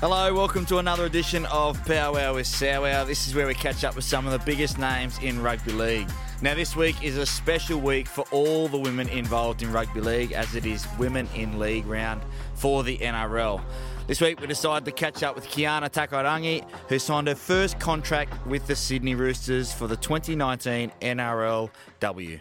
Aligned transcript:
Hello, 0.00 0.32
welcome 0.32 0.64
to 0.64 0.78
another 0.78 1.04
edition 1.04 1.44
of 1.52 1.78
Powwow 1.84 2.36
with 2.36 2.46
Sowwow. 2.46 3.06
This 3.06 3.28
is 3.28 3.34
where 3.34 3.46
we 3.46 3.52
catch 3.52 3.84
up 3.84 3.94
with 3.94 4.04
some 4.06 4.24
of 4.24 4.32
the 4.32 4.38
biggest 4.38 4.78
names 4.78 5.18
in 5.18 5.42
rugby 5.42 5.72
league. 5.72 6.08
Now, 6.40 6.54
this 6.54 6.74
week 6.74 7.04
is 7.04 7.18
a 7.18 7.26
special 7.26 7.78
week 7.78 8.06
for 8.06 8.24
all 8.30 8.66
the 8.66 8.78
women 8.78 9.10
involved 9.10 9.60
in 9.62 9.70
rugby 9.70 10.00
league 10.00 10.32
as 10.32 10.54
it 10.54 10.64
is 10.64 10.86
Women 10.98 11.28
in 11.34 11.58
League 11.58 11.84
round 11.84 12.22
for 12.54 12.82
the 12.82 12.96
NRL. 12.96 13.60
This 14.06 14.22
week 14.22 14.40
we 14.40 14.46
decided 14.46 14.86
to 14.86 14.92
catch 14.92 15.22
up 15.22 15.34
with 15.34 15.46
Kiana 15.46 15.90
Takairangi, 15.90 16.66
who 16.88 16.98
signed 16.98 17.28
her 17.28 17.34
first 17.34 17.78
contract 17.78 18.46
with 18.46 18.66
the 18.66 18.76
Sydney 18.76 19.14
Roosters 19.14 19.70
for 19.70 19.86
the 19.86 19.96
2019 19.96 20.92
NRLW. 21.02 22.40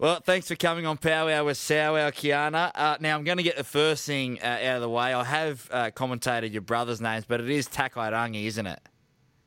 Well, 0.00 0.20
thanks 0.20 0.46
for 0.46 0.54
coming 0.54 0.86
on 0.86 0.96
Powwow 0.96 1.44
with 1.44 1.56
Sowwow, 1.56 2.12
Kiana. 2.12 2.70
Uh, 2.72 2.96
now, 3.00 3.16
I'm 3.16 3.24
going 3.24 3.38
to 3.38 3.42
get 3.42 3.56
the 3.56 3.64
first 3.64 4.06
thing 4.06 4.38
uh, 4.40 4.46
out 4.46 4.76
of 4.76 4.82
the 4.82 4.88
way. 4.88 5.12
I 5.12 5.24
have 5.24 5.68
uh, 5.72 5.90
commentated 5.90 6.52
your 6.52 6.62
brother's 6.62 7.00
names, 7.00 7.24
but 7.26 7.40
it 7.40 7.50
is 7.50 7.66
Takairangi, 7.68 8.44
isn't 8.44 8.64
it? 8.68 8.78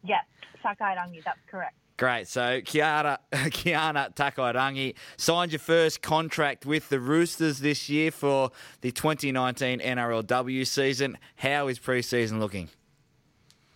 Yeah, 0.04 0.20
Takairangi, 0.62 1.24
that's 1.24 1.40
correct. 1.50 1.76
Great. 1.96 2.28
So, 2.28 2.60
Kiana, 2.60 3.20
Kiana 3.32 4.14
Takairangi 4.14 4.96
signed 5.16 5.54
your 5.54 5.60
first 5.60 6.02
contract 6.02 6.66
with 6.66 6.90
the 6.90 7.00
Roosters 7.00 7.60
this 7.60 7.88
year 7.88 8.12
for 8.12 8.52
the 8.82 8.92
2019 8.92 9.80
NRLW 9.80 10.68
season. 10.68 11.18
How 11.38 11.70
is 11.70 11.80
preseason 11.80 12.40
looking? 12.40 12.68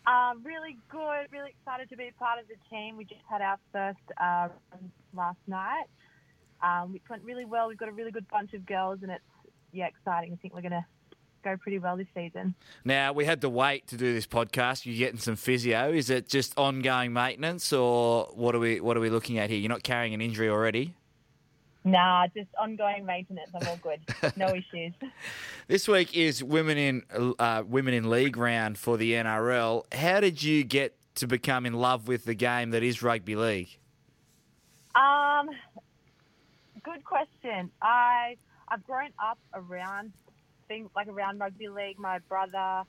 Uh, 0.05 0.34
really 0.43 0.77
good, 0.89 1.27
really 1.31 1.51
excited 1.51 1.89
to 1.89 1.95
be 1.95 2.12
part 2.20 2.37
of 2.37 2.49
the 2.49 2.55
team. 2.70 2.98
We 2.98 3.05
just 3.05 3.21
had 3.29 3.41
our 3.41 3.59
first 3.71 3.98
uh, 4.21 4.49
last 5.13 5.39
night. 5.48 5.85
Um, 6.63 6.93
which 6.93 7.03
went 7.09 7.23
really 7.23 7.45
well. 7.45 7.67
We've 7.67 7.77
got 7.77 7.89
a 7.89 7.93
really 7.93 8.11
good 8.11 8.27
bunch 8.29 8.53
of 8.53 8.65
girls, 8.65 8.99
and 9.01 9.11
it's 9.11 9.23
yeah 9.71 9.87
exciting. 9.87 10.33
I 10.33 10.35
think 10.37 10.53
we're 10.53 10.61
going 10.61 10.71
to 10.71 10.85
go 11.43 11.55
pretty 11.57 11.79
well 11.79 11.95
this 11.95 12.07
season. 12.13 12.55
Now 12.83 13.13
we 13.13 13.23
had 13.23 13.41
to 13.41 13.49
wait 13.49 13.87
to 13.87 13.97
do 13.97 14.13
this 14.13 14.25
podcast. 14.25 14.85
You're 14.85 14.97
getting 14.97 15.19
some 15.19 15.35
physio. 15.35 15.91
Is 15.91 16.09
it 16.09 16.27
just 16.27 16.57
ongoing 16.57 17.13
maintenance, 17.13 17.71
or 17.71 18.25
what 18.34 18.55
are 18.55 18.59
we 18.59 18.81
what 18.81 18.97
are 18.97 18.99
we 19.01 19.09
looking 19.09 19.37
at 19.37 19.49
here? 19.49 19.59
You're 19.59 19.70
not 19.70 19.84
carrying 19.84 20.13
an 20.13 20.21
injury 20.21 20.49
already. 20.49 20.93
Nah, 21.85 22.25
just 22.35 22.49
ongoing 22.59 23.05
maintenance. 23.05 23.51
I'm 23.53 23.67
all 23.67 23.79
good. 23.81 23.99
No 24.35 24.47
issues. 24.55 24.93
This 25.67 25.87
week 25.87 26.17
is 26.17 26.43
women 26.43 26.77
in 26.77 27.03
uh, 27.37 27.63
women 27.65 27.93
in 27.93 28.09
league 28.09 28.37
round 28.37 28.79
for 28.79 28.97
the 28.97 29.13
NRL. 29.13 29.84
How 29.93 30.19
did 30.19 30.41
you 30.41 30.63
get 30.63 30.97
to 31.15 31.27
become 31.27 31.65
in 31.65 31.73
love 31.73 32.07
with 32.07 32.25
the 32.25 32.34
game 32.34 32.71
that 32.71 32.81
is 32.81 33.03
rugby 33.03 33.35
league? 33.35 33.77
Um, 34.95 35.49
good 36.85 37.03
question. 37.03 37.71
I 37.81 38.37
I've 38.69 38.85
grown 38.85 39.09
up 39.21 39.39
around 39.53 40.13
things 40.67 40.89
like 40.95 41.07
around 41.07 41.39
rugby 41.39 41.67
league. 41.67 41.99
My 41.99 42.19
brother 42.29 42.83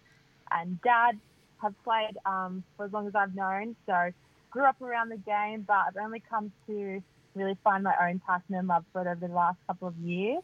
and 0.50 0.80
dad 0.82 1.18
have 1.62 1.74
played 1.82 2.16
um, 2.26 2.62
for 2.76 2.84
as 2.84 2.92
long 2.92 3.06
as 3.08 3.14
I've 3.14 3.34
known, 3.34 3.74
so 3.86 4.10
grew 4.50 4.64
up 4.64 4.80
around 4.80 5.08
the 5.08 5.16
game. 5.16 5.64
But 5.66 5.78
I've 5.88 5.96
only 5.96 6.22
come 6.28 6.52
to 6.66 7.02
really 7.34 7.56
find 7.64 7.82
my 7.82 7.94
own 8.00 8.20
passion 8.26 8.54
and 8.54 8.68
love 8.68 8.84
for 8.92 9.00
it 9.02 9.10
over 9.10 9.26
the 9.26 9.34
last 9.34 9.58
couple 9.66 9.88
of 9.88 9.96
years. 9.96 10.42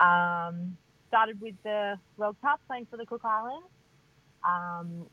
Um, 0.00 0.76
started 1.08 1.40
with 1.40 1.54
the 1.62 1.98
World 2.16 2.36
Cup, 2.42 2.60
playing 2.66 2.86
for 2.90 2.96
the 2.96 3.06
Cook 3.06 3.24
Islands, 3.24 3.66
um, 4.44 5.06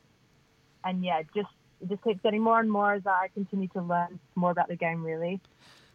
and 0.83 1.03
yeah, 1.03 1.21
just 1.35 1.49
just 1.87 2.03
keeps 2.03 2.19
getting 2.21 2.41
more 2.41 2.59
and 2.59 2.69
more 2.69 2.93
as 2.93 3.03
I 3.05 3.29
continue 3.33 3.67
to 3.69 3.81
learn 3.81 4.19
more 4.35 4.51
about 4.51 4.67
the 4.67 4.75
game. 4.75 5.03
Really. 5.03 5.39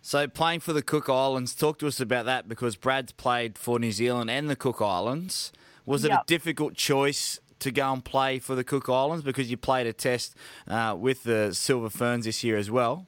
So 0.07 0.29
playing 0.29 0.61
for 0.61 0.75
the 0.75 0.83
Cook 0.83 1.09
Islands, 1.09 1.55
talk 1.55 1.79
to 1.79 1.87
us 1.87 1.99
about 1.99 2.27
that 2.27 2.47
because 2.47 2.77
Brad's 2.77 3.13
played 3.13 3.57
for 3.57 3.79
New 3.79 3.91
Zealand 3.91 4.29
and 4.29 4.51
the 4.51 4.55
Cook 4.55 4.83
Islands. 4.83 5.51
Was 5.87 6.05
it 6.05 6.11
Yep. 6.11 6.21
a 6.21 6.25
difficult 6.27 6.75
choice 6.75 7.41
to 7.61 7.71
go 7.71 7.91
and 7.91 8.05
play 8.05 8.39
for 8.39 8.55
the 8.55 8.65
Cook 8.65 8.91
Islands 8.91 9.25
because 9.25 9.51
you 9.51 9.57
played 9.57 9.87
a 9.87 9.95
test 9.95 10.37
uh, 10.69 10.95
with 10.99 11.23
the 11.23 11.55
Silver 11.55 11.89
Ferns 11.89 12.27
this 12.27 12.45
year 12.45 12.59
as 12.59 12.71
well? 12.71 13.07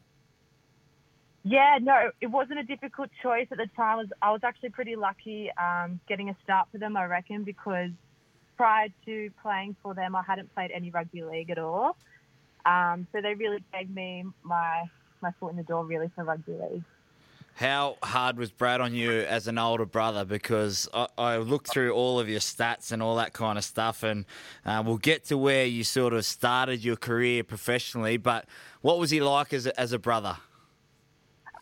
Yeah, 1.42 1.76
no, 1.82 2.12
it 2.22 2.28
wasn't 2.28 2.60
a 2.60 2.64
difficult 2.64 3.10
choice 3.22 3.48
at 3.50 3.58
the 3.58 3.68
time. 3.76 3.92
I 3.92 3.96
was, 3.96 4.08
I 4.22 4.32
was 4.32 4.40
actually 4.42 4.70
pretty 4.70 4.96
lucky 4.96 5.50
um, 5.62 6.00
getting 6.08 6.30
a 6.30 6.36
start 6.44 6.68
for 6.72 6.78
them, 6.78 6.96
I 6.96 7.04
reckon, 7.04 7.44
because 7.44 7.90
prior 8.56 8.88
to 9.04 9.30
playing 9.42 9.76
for 9.82 9.92
them, 9.92 10.16
I 10.16 10.22
hadn't 10.22 10.54
played 10.54 10.70
any 10.70 10.88
rugby 10.88 11.22
league 11.22 11.50
at 11.50 11.58
all. 11.58 11.98
Um, 12.64 13.06
so 13.12 13.20
they 13.20 13.34
really 13.34 13.62
gave 13.74 13.90
me 13.90 14.24
my 14.42 14.84
my 15.26 15.32
foot 15.40 15.50
in 15.50 15.56
the 15.56 15.62
door, 15.62 15.84
really, 15.84 16.10
for 16.14 16.24
rugby 16.24 16.52
league. 16.52 16.84
How 17.54 17.96
hard 18.02 18.36
was 18.36 18.50
Brad 18.50 18.82
on 18.82 18.94
you 18.94 19.10
as 19.10 19.48
an 19.48 19.56
older 19.58 19.86
brother? 19.86 20.26
Because 20.26 20.88
I, 20.92 21.08
I 21.16 21.36
looked 21.38 21.68
through 21.68 21.92
all 21.92 22.20
of 22.20 22.28
your 22.28 22.40
stats 22.40 22.92
and 22.92 23.02
all 23.02 23.16
that 23.16 23.32
kind 23.32 23.56
of 23.56 23.64
stuff, 23.64 24.02
and 24.02 24.26
uh, 24.64 24.82
we'll 24.84 24.98
get 24.98 25.24
to 25.26 25.38
where 25.38 25.64
you 25.64 25.82
sort 25.82 26.12
of 26.12 26.24
started 26.26 26.84
your 26.84 26.96
career 26.96 27.42
professionally. 27.42 28.18
But 28.18 28.44
what 28.82 28.98
was 28.98 29.10
he 29.10 29.20
like 29.20 29.54
as 29.54 29.66
a, 29.66 29.80
as 29.80 29.92
a 29.92 29.98
brother? 29.98 30.36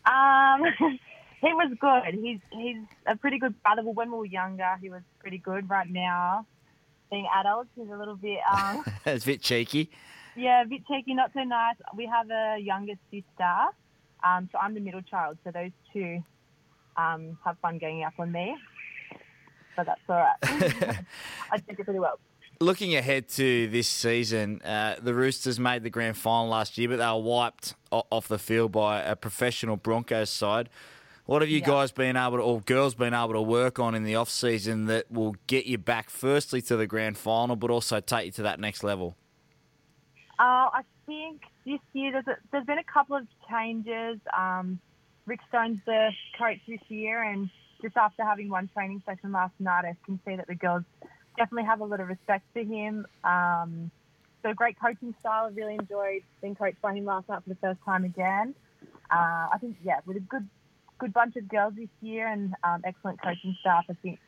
Um, 0.05 0.65
he 1.41 1.55
was 1.55 1.73
good. 1.81 2.21
He's 2.21 2.41
he's 2.51 2.83
a 3.07 3.17
pretty 3.17 3.39
good 3.39 3.55
brother. 3.63 3.83
Well, 3.83 3.95
when 3.95 4.11
we 4.11 4.19
were 4.19 4.27
younger, 4.27 4.77
he 4.83 4.91
was 4.91 5.03
pretty 5.21 5.39
good. 5.39 5.71
Right 5.71 5.89
now, 5.89 6.45
being 7.09 7.29
adults, 7.33 7.71
he's 7.77 7.89
a 7.89 7.97
little 7.97 8.17
bit 8.17 8.41
um, 8.53 8.85
it's 9.07 9.25
a 9.25 9.27
bit 9.27 9.43
cheeky. 9.43 9.91
Yeah, 10.37 10.63
a 10.63 10.67
bit 10.67 10.83
cheeky, 10.87 11.15
not 11.15 11.31
so 11.33 11.43
nice. 11.45 11.77
We 11.97 12.07
have 12.07 12.29
a 12.31 12.59
younger 12.61 12.95
sister, 13.11 13.55
um, 14.25 14.49
so 14.53 14.59
I'm 14.59 14.75
the 14.75 14.81
middle 14.81 15.03
child. 15.03 15.39
So 15.45 15.51
those 15.53 15.71
two 15.93 16.23
um, 16.97 17.39
have 17.45 17.57
fun 17.63 17.79
ganging 17.79 18.05
up 18.05 18.15
on 18.19 18.33
me, 18.33 18.57
but 19.77 19.87
that's 19.87 20.01
all 20.09 20.17
right. 20.17 20.37
I 21.53 21.59
take 21.59 21.79
it 21.79 21.85
pretty 21.85 22.01
well. 22.01 22.19
Looking 22.61 22.95
ahead 22.95 23.29
to 23.31 23.69
this 23.69 23.89
season, 23.89 24.63
uh, 24.63 24.97
the 25.03 25.13
Roosters 25.13 25.59
made 25.59 25.83
the 25.83 25.91
grand 25.91 26.17
final 26.17 26.49
last 26.49 26.79
year, 26.79 26.89
but 26.89 26.99
they 26.99 27.07
were 27.07 27.19
wiped 27.21 27.75
off 27.91 28.29
the 28.29 28.39
field 28.39 28.73
by 28.73 29.01
a 29.03 29.17
professional 29.17 29.77
Broncos 29.77 30.31
side. 30.31 30.69
What 31.27 31.43
have 31.43 31.49
you 31.51 31.59
Yeah. 31.61 31.67
guys 31.67 31.91
been 31.91 32.17
able 32.17 32.37
to, 32.37 32.43
or 32.43 32.61
girls 32.61 32.95
been 32.95 33.15
able 33.15 33.33
to 33.33 33.43
work 33.43 33.79
on 33.79 33.95
in 33.95 34.05
the 34.05 34.15
off 34.15 34.29
season 34.31 34.87
that 34.87 35.11
will 35.11 35.35
get 35.47 35.67
you 35.67 35.79
back, 35.79 36.11
firstly 36.11 36.61
to 36.63 36.77
the 36.77 36.87
grand 36.87 37.17
final, 37.19 37.57
but 37.57 37.71
also 37.71 37.99
take 38.01 38.27
you 38.27 38.33
to 38.33 38.43
that 38.43 38.61
next 38.61 38.85
level? 38.85 39.17
Uh, 40.39 40.69
I 40.73 40.83
think 41.07 41.43
this 41.65 41.81
year 41.93 42.13
there's, 42.13 42.27
a, 42.27 42.37
there's 42.51 42.67
been 42.67 42.79
a 42.79 42.85
couple 42.85 43.17
of 43.17 43.27
changes. 43.51 44.19
Um, 44.37 44.81
Rick 45.27 45.41
Stone's 45.49 45.79
the 45.87 46.11
coach 46.39 46.59
this 46.67 46.81
year, 46.89 47.23
and 47.23 47.49
just 47.83 47.97
after 47.97 48.25
having 48.25 48.49
one 48.49 48.69
training 48.75 49.03
session 49.07 49.33
last 49.33 49.55
night, 49.59 49.85
I 49.85 49.97
can 50.05 50.19
see 50.27 50.37
that 50.37 50.47
the 50.47 50.55
girls 50.55 50.83
definitely 51.37 51.67
have 51.67 51.81
a 51.81 51.85
lot 51.85 52.01
of 52.01 52.09
respect 52.09 52.45
for 52.53 52.63
him. 52.63 53.07
Um, 53.23 53.91
a 54.45 54.55
great 54.55 54.79
coaching 54.79 55.15
style. 55.21 55.47
I 55.47 55.49
really 55.55 55.75
enjoyed 55.75 56.23
being 56.43 56.55
coached 56.55 56.81
by 56.83 56.95
him 56.95 57.05
last 57.05 57.29
night 57.29 57.43
for 57.43 57.49
the 57.49 57.57
first 57.57 57.81
time 57.85 58.05
again. 58.05 58.55
Uh, 59.11 59.49
I 59.53 59.59
think, 59.61 59.77
yeah, 59.83 60.01
with 60.07 60.17
a 60.17 60.21
good 60.21 60.49
good 60.99 61.13
bunch 61.13 61.35
of 61.37 61.49
girls 61.49 61.75
this 61.77 61.89
year 62.01 62.29
and 62.29 62.55
um, 62.63 62.83
excellent 62.85 63.21
coaching 63.21 63.57
staff, 63.61 63.85
I 63.91 63.95
think 63.95 64.19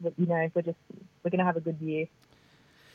that 0.00 0.14
you 0.16 0.26
know 0.26 0.50
we're 0.54 0.62
just 0.62 0.78
we're 1.22 1.30
going 1.30 1.38
to 1.38 1.44
have 1.44 1.56
a 1.56 1.60
good 1.60 1.78
year. 1.80 2.06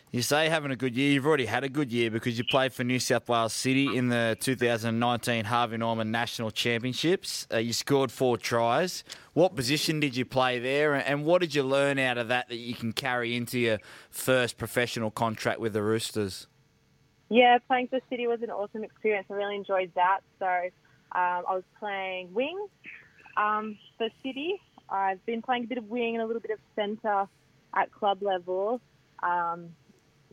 You 0.10 0.22
say 0.22 0.48
having 0.48 0.72
a 0.72 0.78
good 0.78 0.96
year. 0.96 1.12
You've 1.12 1.26
already 1.26 1.48
had 1.48 1.66
a 1.66 1.70
good 1.70 1.92
year 1.92 2.10
because 2.10 2.38
you 2.38 2.46
played 2.46 2.72
for 2.72 2.86
New 2.86 2.98
South 2.98 3.28
Wales 3.28 3.52
City 3.52 3.98
in 3.98 4.08
the 4.08 4.38
2019 4.40 5.44
Harvey 5.44 5.76
Norman 5.76 6.12
National 6.12 6.50
Championships. 6.50 7.46
Uh, 7.54 7.58
you 7.58 7.74
scored 7.74 8.10
four 8.10 8.38
tries. 8.38 9.04
What 9.34 9.54
position 9.54 10.00
did 10.00 10.16
you 10.16 10.24
play 10.24 10.60
there, 10.60 10.94
and 10.94 11.26
what 11.26 11.42
did 11.42 11.54
you 11.54 11.64
learn 11.64 12.00
out 12.00 12.18
of 12.18 12.30
that 12.30 12.48
that 12.48 12.56
you 12.56 12.74
can 12.74 12.94
carry 12.94 13.36
into 13.36 13.60
your 13.60 13.80
first 14.10 14.58
professional 14.58 15.12
contract 15.12 15.60
with 15.60 15.74
the 15.74 15.84
Roosters? 15.84 16.48
Yeah, 17.28 17.58
playing 17.68 17.90
for 17.90 18.00
City 18.10 18.28
was 18.28 18.42
an 18.42 18.50
awesome 18.50 18.86
experience. 18.86 19.28
I 19.30 19.34
really 19.34 19.58
enjoyed 19.58 19.92
that. 19.96 20.22
So 20.40 20.46
um, 20.48 21.44
I 21.50 21.54
was 21.54 21.64
playing 21.80 22.34
wing 22.34 22.66
um, 23.36 23.78
for 23.98 24.08
City. 24.24 24.62
I've 24.90 25.24
been 25.26 25.42
playing 25.42 25.66
a 25.66 25.68
bit 25.68 25.78
of 25.78 25.90
wing 25.90 26.16
and 26.16 26.24
a 26.24 26.26
little 26.26 26.42
bit 26.42 26.52
of 26.52 26.60
centre 26.78 27.28
at 27.76 27.92
club 27.92 28.24
level. 28.24 28.80
Um, 29.22 29.72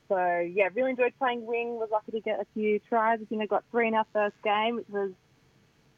so 0.09 0.17
yeah, 0.53 0.69
really 0.75 0.91
enjoyed 0.91 1.13
playing 1.19 1.47
wing. 1.47 1.77
Was 1.77 1.89
lucky 1.93 2.13
to 2.13 2.21
get 2.21 2.41
a 2.41 2.47
few 2.55 2.79
tries. 2.89 3.19
I 3.23 3.25
think 3.27 3.43
I 3.43 3.47
got 3.47 3.65
three 3.71 3.89
in 3.89 3.95
our 3.95 4.07
first 4.13 4.37
game, 4.43 4.77
which 4.77 4.89
was 4.89 5.13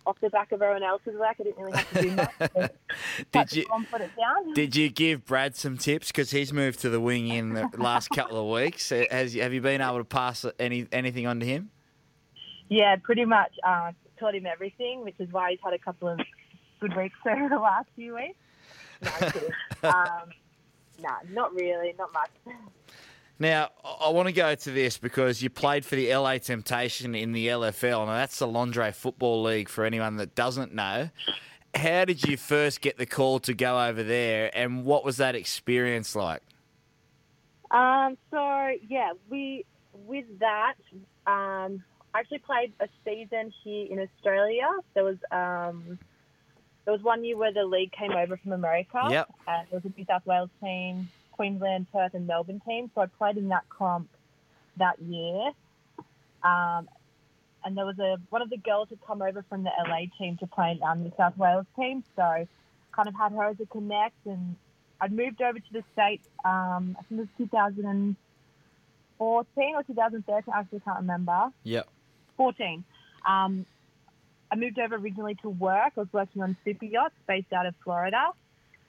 off 0.07 0.17
the 0.21 0.31
back 0.31 0.53
of 0.53 0.63
everyone 0.63 0.85
else's 0.85 1.15
work. 1.19 1.35
I 1.41 1.43
didn't 1.43 1.59
really 1.59 1.77
have 1.77 1.91
to 1.91 2.03
do 2.03 2.11
much. 2.13 2.71
Did 3.33 3.53
you 3.53 3.65
One 3.69 3.85
put 3.91 4.01
it 4.01 4.11
down. 4.17 4.55
did 4.55 4.77
you 4.77 4.89
give 4.89 5.25
Brad 5.27 5.57
some 5.57 5.77
tips 5.77 6.09
because 6.09 6.31
he's 6.31 6.53
moved 6.53 6.79
to 6.81 6.89
the 6.91 7.01
wing 7.01 7.27
in 7.27 7.55
the 7.55 7.69
last 7.77 8.11
couple 8.11 8.39
of 8.39 8.47
weeks? 8.63 8.93
Uh, 8.93 9.05
Has 9.11 9.35
have 9.35 9.53
you 9.53 9.61
been 9.61 9.81
able 9.81 9.99
to 9.99 10.05
pass 10.05 10.47
any 10.61 10.87
anything 10.93 11.27
on 11.27 11.41
to 11.41 11.47
him? 11.47 11.71
Yeah, 12.69 12.95
pretty 13.03 13.25
much. 13.25 13.53
Uh, 13.67 13.93
taught 14.19 14.35
him 14.35 14.47
everything, 14.47 15.03
which 15.03 15.17
is 15.19 15.31
why 15.33 15.51
he's 15.51 15.61
had 15.65 15.73
a 15.75 15.79
couple 15.79 16.09
of 16.09 16.21
good 16.81 16.97
weeks 16.97 17.17
over 17.29 17.49
the 17.49 17.59
last 17.59 17.89
few 17.97 18.15
weeks. 18.15 18.39
No, 19.03 19.11
um, 19.91 20.31
nah, 21.01 21.17
not 21.31 21.53
really, 21.55 21.95
not 21.99 22.13
much. 22.13 22.31
Now, 23.39 23.69
I 24.01 24.09
want 24.11 24.29
to 24.29 24.33
go 24.33 24.55
to 24.55 24.71
this 24.71 24.97
because 24.97 25.43
you 25.43 25.51
played 25.51 25.85
for 25.85 25.95
the 25.95 26.15
LA 26.15 26.39
Temptation 26.39 27.15
in 27.15 27.33
the 27.33 27.49
LFL. 27.49 28.07
Now, 28.07 28.15
that's 28.15 28.39
the 28.39 28.47
Lingerie 28.47 28.93
Football 28.93 29.43
League 29.43 29.69
for 29.69 29.85
anyone 29.85 30.17
that 30.17 30.35
doesn't 30.35 30.75
know. 30.75 31.11
How 31.75 32.07
did 32.07 32.27
you 32.27 32.39
first 32.39 32.81
get 32.81 32.97
the 32.97 33.05
call 33.05 33.39
to 33.41 33.53
go 33.53 33.83
over 33.85 34.03
there, 34.03 34.51
and 34.55 34.85
what 34.85 35.05
was 35.05 35.19
that 35.19 35.35
experience 35.35 36.17
like? 36.17 36.41
Um, 37.71 38.17
so 38.31 38.71
yeah, 38.89 39.13
we 39.29 39.67
with 39.93 40.25
that, 40.39 40.75
um, 41.27 41.85
I 42.15 42.21
actually 42.21 42.39
played 42.39 42.73
a 42.81 42.89
season 43.05 43.53
here 43.63 43.87
in 43.91 43.99
Australia. 43.99 44.69
There 44.95 45.05
was 45.05 45.19
um, 45.31 45.99
there 46.87 46.93
was 46.93 47.03
one 47.03 47.25
year 47.25 47.37
where 47.37 47.53
the 47.53 47.65
league 47.65 47.93
came 47.93 48.13
over 48.13 48.37
from 48.39 48.53
America. 48.53 49.07
Yep. 49.11 49.35
And 49.47 49.67
there 49.71 49.81
was 49.83 49.93
a 49.93 49.99
New 49.99 50.07
South 50.07 50.25
Wales 50.25 50.51
team, 50.63 51.11
Queensland, 51.37 51.87
Perth, 51.93 52.15
and 52.15 52.27
Melbourne 52.27 52.63
team. 52.67 52.91
So 52.95 53.03
I 53.03 53.07
played 53.07 53.37
in 53.37 53.49
that 53.49 53.69
comp 53.69 54.09
that 54.79 54.99
year. 55.01 55.51
Um, 56.43 56.89
and 57.65 57.77
there 57.77 57.85
was 57.85 57.99
a 57.99 58.17
one 58.31 58.41
of 58.43 58.51
the 58.51 58.59
girls 58.59 58.89
had 58.91 58.99
come 59.05 59.23
over 59.23 59.45
from 59.49 59.65
the 59.65 59.71
LA 59.89 60.03
team 60.19 60.37
to 60.39 60.47
play 60.47 60.71
in 60.73 60.83
our 60.83 60.95
New 60.95 61.11
South 61.17 61.37
Wales 61.37 61.67
team. 61.77 62.05
So 62.15 62.47
kind 62.93 63.09
of 63.09 63.15
had 63.15 63.33
her 63.33 63.45
as 63.45 63.59
a 63.61 63.67
connect, 63.67 64.15
and 64.25 64.55
I'd 65.01 65.13
moved 65.13 65.43
over 65.43 65.59
to 65.59 65.73
the 65.73 65.83
states. 65.93 66.29
Um, 66.45 66.97
I 66.99 67.03
think 67.03 67.21
it 67.21 67.23
was 67.23 67.29
2014 67.39 69.75
or 69.75 69.83
2013. 69.83 70.55
I 70.55 70.61
actually 70.61 70.81
can't 70.81 71.01
remember. 71.01 71.51
Yep. 71.65 71.89
14. 72.37 72.85
Um, 73.29 73.67
I 74.51 74.57
moved 74.57 74.79
over 74.79 74.95
originally 74.95 75.35
to 75.43 75.51
work. 75.51 75.93
I 75.97 76.01
was 76.01 76.09
working 76.13 76.43
on 76.43 76.57
super 76.65 76.85
yachts 76.85 77.17
based 77.27 77.53
out 77.53 77.67
of 77.67 77.75
Florida. 77.83 78.29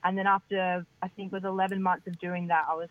And 0.04 0.18
then 0.18 0.28
after, 0.28 0.86
I 1.02 1.08
think 1.10 1.32
it 1.32 1.36
was 1.36 1.44
11 1.44 1.82
months 1.82 2.08
of 2.08 2.20
doing 2.20 2.48
that, 2.48 2.66
I 2.70 2.76
was 2.76 2.90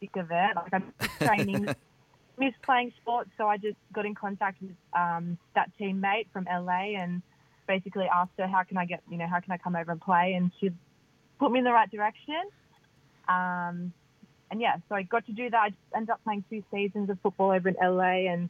sick 0.00 0.16
of 0.16 0.30
it. 0.30 0.56
Like, 0.56 0.72
I 0.72 0.78
missed 0.78 1.20
training, 1.20 1.68
missed 2.38 2.62
playing 2.62 2.92
sports. 3.00 3.30
So 3.36 3.46
I 3.48 3.56
just 3.56 3.76
got 3.92 4.06
in 4.06 4.14
contact 4.14 4.62
with 4.62 4.72
um, 4.92 5.38
that 5.54 5.70
teammate 5.80 6.26
from 6.32 6.44
LA 6.44 6.96
and 6.98 7.22
basically 7.66 8.06
asked 8.12 8.32
her, 8.38 8.46
how 8.46 8.62
can 8.62 8.76
I 8.76 8.86
get, 8.86 9.02
you 9.10 9.18
know, 9.18 9.26
how 9.26 9.40
can 9.40 9.52
I 9.52 9.58
come 9.58 9.76
over 9.76 9.92
and 9.92 10.00
play? 10.00 10.34
And 10.34 10.50
she 10.60 10.70
put 11.38 11.52
me 11.52 11.58
in 11.58 11.64
the 11.64 11.72
right 11.72 11.90
direction. 11.90 12.42
Um, 13.28 13.92
and 14.50 14.60
yeah, 14.60 14.76
so 14.88 14.94
I 14.94 15.02
got 15.02 15.26
to 15.26 15.32
do 15.32 15.50
that. 15.50 15.56
I 15.56 15.72
ended 15.94 16.10
up 16.10 16.22
playing 16.24 16.44
two 16.48 16.62
seasons 16.72 17.10
of 17.10 17.18
football 17.20 17.50
over 17.50 17.68
in 17.68 17.76
LA 17.82 18.30
and 18.32 18.48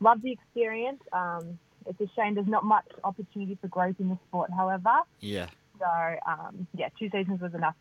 loved 0.00 0.22
the 0.22 0.32
experience. 0.32 1.02
Um, 1.12 1.58
it's 1.86 2.00
a 2.00 2.08
shame 2.14 2.34
there's 2.34 2.46
not 2.46 2.64
much 2.64 2.86
opportunity 3.02 3.58
for 3.60 3.68
growth 3.68 3.96
in 3.98 4.08
the 4.08 4.18
sport, 4.28 4.50
however. 4.56 5.00
Yeah. 5.20 5.48
So, 5.82 6.16
um, 6.30 6.66
yeah, 6.74 6.88
two 6.98 7.08
seasons 7.10 7.40
was 7.40 7.54
enough. 7.54 7.74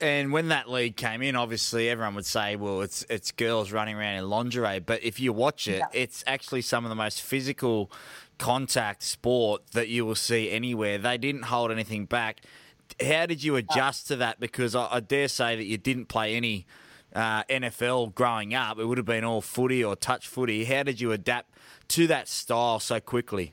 And 0.00 0.32
when 0.32 0.48
that 0.48 0.70
league 0.70 0.96
came 0.96 1.20
in, 1.20 1.36
obviously 1.36 1.90
everyone 1.90 2.14
would 2.14 2.24
say, 2.24 2.56
"Well, 2.56 2.80
it's 2.80 3.04
it's 3.10 3.32
girls 3.32 3.70
running 3.70 3.96
around 3.96 4.16
in 4.16 4.28
lingerie." 4.30 4.78
But 4.80 5.02
if 5.02 5.20
you 5.20 5.30
watch 5.34 5.68
it, 5.68 5.80
Yeah. 5.80 5.86
it's 5.92 6.24
actually 6.26 6.62
some 6.62 6.86
of 6.86 6.88
the 6.88 6.94
most 6.94 7.20
physical 7.20 7.90
contact 8.38 9.02
sport 9.02 9.62
that 9.72 9.88
you 9.88 10.06
will 10.06 10.14
see 10.14 10.50
anywhere. 10.50 10.96
They 10.96 11.18
didn't 11.18 11.42
hold 11.42 11.70
anything 11.70 12.06
back. 12.06 12.40
How 13.04 13.26
did 13.26 13.44
you 13.44 13.56
adjust 13.56 14.08
to 14.08 14.16
that? 14.16 14.40
Because 14.40 14.74
I, 14.74 14.88
I 14.90 15.00
dare 15.00 15.28
say 15.28 15.54
that 15.54 15.64
you 15.64 15.76
didn't 15.76 16.06
play 16.06 16.34
any 16.34 16.66
uh, 17.14 17.44
NFL 17.44 18.14
growing 18.14 18.54
up. 18.54 18.78
It 18.78 18.86
would 18.86 18.96
have 18.98 19.06
been 19.06 19.22
all 19.24 19.42
footy 19.42 19.84
or 19.84 19.96
touch 19.96 20.26
footy. 20.28 20.64
How 20.64 20.82
did 20.82 20.98
you 20.98 21.12
adapt 21.12 21.50
to 21.88 22.06
that 22.06 22.26
style 22.28 22.80
so 22.80 23.00
quickly? 23.00 23.52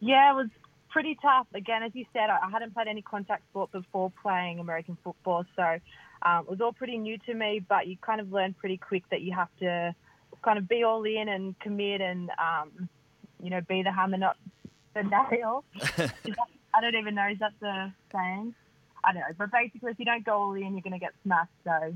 Yeah, 0.00 0.32
it 0.32 0.34
was 0.34 0.48
pretty 0.90 1.16
tough. 1.22 1.46
Again, 1.54 1.82
as 1.82 1.92
you 1.94 2.04
said, 2.12 2.30
I 2.30 2.38
I 2.46 2.50
hadn't 2.50 2.74
played 2.74 2.88
any 2.88 3.02
contact 3.02 3.44
sport 3.50 3.72
before 3.72 4.12
playing 4.22 4.58
American 4.58 4.96
football, 5.02 5.44
so 5.56 5.78
um, 6.22 6.44
it 6.44 6.50
was 6.50 6.60
all 6.60 6.72
pretty 6.72 6.98
new 6.98 7.18
to 7.26 7.34
me. 7.34 7.64
But 7.66 7.86
you 7.86 7.96
kind 8.04 8.20
of 8.20 8.32
learn 8.32 8.54
pretty 8.54 8.76
quick 8.76 9.04
that 9.10 9.22
you 9.22 9.32
have 9.34 9.48
to 9.60 9.94
kind 10.42 10.58
of 10.58 10.68
be 10.68 10.82
all 10.82 11.04
in 11.04 11.28
and 11.28 11.58
commit 11.60 12.00
and 12.00 12.30
um, 12.30 12.88
you 13.42 13.50
know 13.50 13.60
be 13.62 13.82
the 13.82 13.92
hammer, 13.92 14.18
not 14.18 14.36
the 14.94 15.02
nail. 15.02 15.64
I 16.72 16.80
don't 16.80 16.94
even 16.94 17.14
know. 17.14 17.28
Is 17.28 17.38
that 17.40 17.52
the 17.60 17.92
saying? 18.12 18.54
I 19.02 19.12
don't 19.12 19.20
know. 19.20 19.34
But 19.38 19.50
basically, 19.50 19.92
if 19.92 19.98
you 19.98 20.04
don't 20.04 20.24
go 20.24 20.34
all 20.34 20.54
in, 20.54 20.72
you're 20.72 20.82
going 20.82 20.92
to 20.92 20.98
get 20.98 21.12
smashed. 21.24 21.50
So 21.64 21.94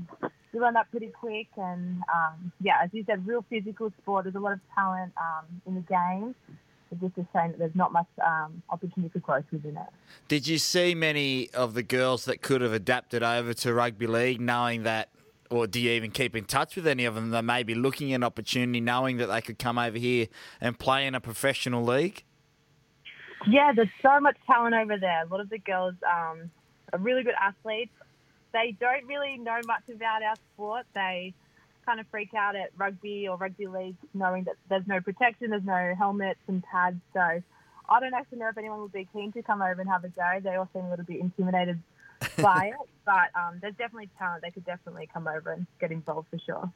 you 0.53 0.61
learn 0.61 0.73
that 0.73 0.89
pretty 0.91 1.07
quick. 1.07 1.47
And 1.55 2.01
um, 2.13 2.51
yeah, 2.61 2.77
as 2.83 2.89
you 2.93 3.03
said, 3.05 3.27
real 3.27 3.45
physical 3.49 3.91
sport. 4.01 4.25
There's 4.25 4.35
a 4.35 4.39
lot 4.39 4.53
of 4.53 4.59
talent 4.73 5.13
um, 5.17 5.61
in 5.65 5.75
the 5.75 5.81
game. 5.81 6.35
It's 7.01 7.15
just 7.15 7.27
a 7.27 7.37
shame 7.37 7.51
that 7.51 7.59
there's 7.59 7.75
not 7.75 7.91
much 7.91 8.07
um, 8.25 8.61
opportunity 8.69 9.11
for 9.11 9.19
growth 9.19 9.45
within 9.51 9.77
it. 9.77 9.87
Did 10.27 10.47
you 10.47 10.57
see 10.57 10.95
many 10.95 11.49
of 11.51 11.73
the 11.73 11.83
girls 11.83 12.25
that 12.25 12.41
could 12.41 12.61
have 12.61 12.73
adapted 12.73 13.23
over 13.23 13.53
to 13.53 13.73
rugby 13.73 14.07
league, 14.07 14.39
knowing 14.39 14.83
that, 14.83 15.09
or 15.49 15.67
do 15.67 15.79
you 15.79 15.91
even 15.91 16.11
keep 16.11 16.35
in 16.35 16.45
touch 16.45 16.75
with 16.75 16.87
any 16.87 17.05
of 17.05 17.15
them 17.15 17.31
that 17.31 17.43
may 17.43 17.63
be 17.63 17.75
looking 17.75 18.13
at 18.13 18.17
an 18.17 18.23
opportunity, 18.23 18.79
knowing 18.79 19.17
that 19.17 19.27
they 19.27 19.41
could 19.41 19.59
come 19.59 19.77
over 19.77 19.97
here 19.97 20.27
and 20.61 20.79
play 20.79 21.05
in 21.05 21.15
a 21.15 21.21
professional 21.21 21.83
league? 21.83 22.23
Yeah, 23.47 23.73
there's 23.75 23.89
so 24.01 24.19
much 24.19 24.37
talent 24.47 24.73
over 24.73 24.97
there. 24.97 25.23
A 25.23 25.27
lot 25.27 25.39
of 25.39 25.49
the 25.49 25.59
girls 25.59 25.93
um, 26.03 26.49
are 26.93 26.99
really 26.99 27.23
good 27.23 27.35
athletes. 27.39 27.91
They 28.53 28.75
don't 28.79 29.05
really 29.05 29.37
know 29.37 29.59
much 29.67 29.83
about 29.93 30.23
our 30.23 30.35
sport. 30.53 30.85
They 30.95 31.33
kind 31.85 31.99
of 31.99 32.07
freak 32.07 32.33
out 32.33 32.55
at 32.55 32.71
rugby 32.77 33.27
or 33.27 33.37
rugby 33.37 33.67
league, 33.67 33.95
knowing 34.13 34.45
that 34.45 34.55
there's 34.69 34.87
no 34.87 34.99
protection, 34.99 35.49
there's 35.49 35.63
no 35.63 35.93
helmets 35.97 36.39
and 36.47 36.63
pads. 36.63 36.97
So 37.13 37.19
I 37.19 37.99
don't 37.99 38.13
actually 38.13 38.39
know 38.39 38.49
if 38.49 38.57
anyone 38.57 38.81
would 38.81 38.93
be 38.93 39.07
keen 39.13 39.31
to 39.33 39.43
come 39.43 39.61
over 39.61 39.79
and 39.79 39.89
have 39.89 40.03
a 40.03 40.09
go. 40.09 40.39
They 40.43 40.55
all 40.55 40.69
seem 40.73 40.85
a 40.85 40.89
little 40.89 41.05
bit 41.05 41.19
intimidated 41.19 41.81
by 42.41 42.71
it, 42.73 42.89
but 43.05 43.29
um, 43.39 43.59
there's 43.61 43.75
definitely 43.75 44.09
talent. 44.17 44.41
They 44.43 44.51
could 44.51 44.65
definitely 44.65 45.09
come 45.13 45.27
over 45.27 45.51
and 45.51 45.67
get 45.79 45.91
involved 45.91 46.29
for 46.29 46.39
sure. 46.39 46.71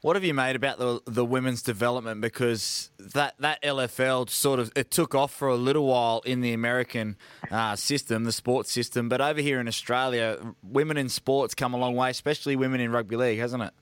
What 0.00 0.16
have 0.16 0.24
you 0.24 0.34
made 0.34 0.54
about 0.54 0.78
the 0.78 1.00
the 1.06 1.24
women's 1.24 1.62
development? 1.62 2.20
Because 2.20 2.90
that, 2.98 3.34
that 3.38 3.62
LFL 3.62 4.28
sort 4.28 4.60
of 4.60 4.70
it 4.76 4.90
took 4.90 5.14
off 5.14 5.32
for 5.32 5.48
a 5.48 5.56
little 5.56 5.86
while 5.86 6.20
in 6.26 6.42
the 6.42 6.52
American 6.52 7.16
uh, 7.50 7.74
system, 7.74 8.24
the 8.24 8.32
sports 8.32 8.70
system, 8.70 9.08
but 9.08 9.22
over 9.22 9.40
here 9.40 9.60
in 9.60 9.66
Australia, 9.66 10.38
women 10.62 10.98
in 10.98 11.08
sports 11.08 11.54
come 11.54 11.72
a 11.72 11.78
long 11.78 11.96
way, 11.96 12.10
especially 12.10 12.54
women 12.54 12.82
in 12.82 12.92
rugby 12.92 13.16
league, 13.16 13.38
hasn't 13.38 13.62
it? 13.62 13.72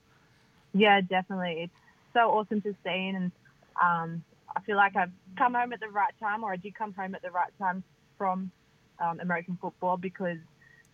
Yeah, 0.73 1.01
definitely. 1.01 1.63
It's 1.63 1.73
so 2.13 2.31
awesome 2.31 2.61
to 2.61 2.75
see, 2.83 3.13
and 3.15 3.31
um, 3.81 4.23
I 4.55 4.61
feel 4.61 4.75
like 4.75 4.95
I've 4.95 5.11
come 5.37 5.53
home 5.53 5.73
at 5.73 5.79
the 5.79 5.89
right 5.89 6.13
time, 6.19 6.43
or 6.43 6.51
I 6.51 6.57
did 6.57 6.75
come 6.75 6.93
home 6.93 7.15
at 7.15 7.21
the 7.21 7.31
right 7.31 7.51
time 7.59 7.83
from 8.17 8.51
um, 8.99 9.19
American 9.19 9.57
football 9.61 9.97
because 9.97 10.37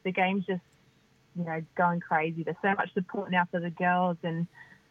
the 0.04 0.12
game's 0.12 0.46
just, 0.46 0.62
you 1.36 1.44
know, 1.44 1.62
going 1.76 2.00
crazy. 2.00 2.44
There's 2.44 2.58
so 2.62 2.74
much 2.76 2.94
support 2.94 3.32
now 3.32 3.48
for 3.52 3.60
the 3.60 3.70
girls, 3.70 4.18
and 4.24 4.48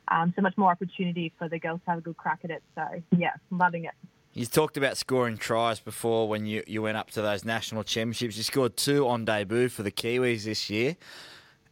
um, 0.09 0.33
so 0.37 0.43
much 0.43 0.57
more 0.57 0.71
opportunity 0.71 1.33
for 1.39 1.49
the 1.49 1.59
girls 1.59 1.81
to 1.85 1.91
have 1.91 1.99
a 1.99 2.03
good 2.03 2.17
crack 2.17 2.41
at 2.45 2.51
it. 2.51 2.63
So 2.75 2.85
yeah, 3.17 3.33
loving 3.51 3.85
it. 3.85 3.95
You 4.35 4.47
talked 4.47 4.77
about 4.77 4.97
scoring 4.97 5.37
tries 5.37 5.81
before 5.81 6.29
when 6.29 6.47
you, 6.47 6.63
you 6.67 6.83
went 6.83 6.97
up 6.97 7.11
to 7.13 7.23
those 7.23 7.45
national 7.45 7.83
championships. 7.83 8.37
You 8.37 8.43
scored 8.43 8.77
two 8.77 9.09
on 9.09 9.25
debut 9.25 9.69
for 9.69 9.83
the 9.83 9.91
Kiwis 9.91 10.45
this 10.45 10.71
year. 10.71 10.97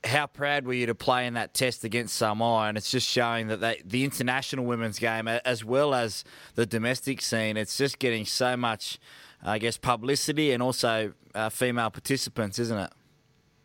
How 0.06 0.26
proud 0.26 0.66
were 0.66 0.72
you 0.72 0.86
to 0.86 0.94
play 0.94 1.26
in 1.26 1.34
that 1.34 1.52
test 1.52 1.84
against 1.84 2.16
Samoa? 2.16 2.68
And 2.68 2.78
it's 2.78 2.90
just 2.90 3.08
showing 3.08 3.48
that 3.48 3.60
they, 3.60 3.82
the 3.84 4.04
international 4.04 4.64
women's 4.64 4.98
game, 4.98 5.28
as 5.28 5.64
well 5.64 5.94
as 5.94 6.24
the 6.54 6.64
domestic 6.64 7.20
scene, 7.20 7.56
it's 7.56 7.76
just 7.76 7.98
getting 7.98 8.24
so 8.24 8.56
much, 8.56 8.98
I 9.42 9.58
guess, 9.58 9.76
publicity 9.76 10.52
and 10.52 10.62
also 10.62 11.12
uh, 11.34 11.48
female 11.48 11.90
participants, 11.90 12.58
isn't 12.58 12.78
it? 12.78 12.90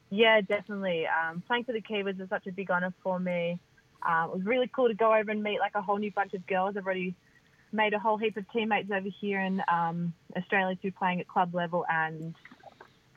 Yeah, 0.10 0.42
definitely. 0.42 1.06
Um, 1.08 1.42
playing 1.48 1.64
for 1.64 1.74
the 1.74 1.82
Kiwis 1.82 2.20
was 2.20 2.30
such 2.30 2.48
a 2.48 2.52
big 2.52 2.70
honour 2.70 2.94
for 3.02 3.20
me. 3.20 3.60
Um, 4.04 4.30
it 4.30 4.36
was 4.38 4.46
really 4.46 4.70
cool 4.76 4.88
to 4.88 4.94
go 4.94 5.14
over 5.14 5.32
and 5.32 5.42
meet 5.44 5.60
like 5.60 5.74
a 5.76 5.82
whole 5.82 5.98
new 5.98 6.12
bunch 6.12 6.34
of 6.34 6.46
girls. 6.48 6.76
I've 6.76 6.86
already 6.86 7.16
made 7.72 7.94
a 7.94 8.00
whole 8.00 8.18
heap 8.18 8.36
of 8.36 8.50
teammates 8.52 8.90
over 8.92 9.08
here 9.22 9.40
in 9.40 9.62
um, 9.72 10.14
Australia 10.36 10.78
through 10.82 10.92
playing 10.92 11.22
at 11.22 11.28
club 11.28 11.56
level 11.56 11.86
and 11.90 12.36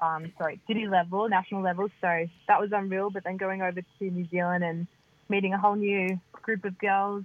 um, 0.04 0.32
sorry, 0.38 0.60
city 0.66 0.86
level, 0.86 1.28
national 1.28 1.62
level. 1.62 1.88
So 2.00 2.26
that 2.48 2.60
was 2.60 2.70
unreal. 2.72 3.10
But 3.10 3.24
then 3.24 3.36
going 3.36 3.62
over 3.62 3.80
to 3.80 4.04
New 4.04 4.26
Zealand 4.28 4.64
and 4.64 4.86
meeting 5.28 5.54
a 5.54 5.58
whole 5.58 5.76
new 5.76 6.20
group 6.32 6.64
of 6.64 6.78
girls 6.78 7.24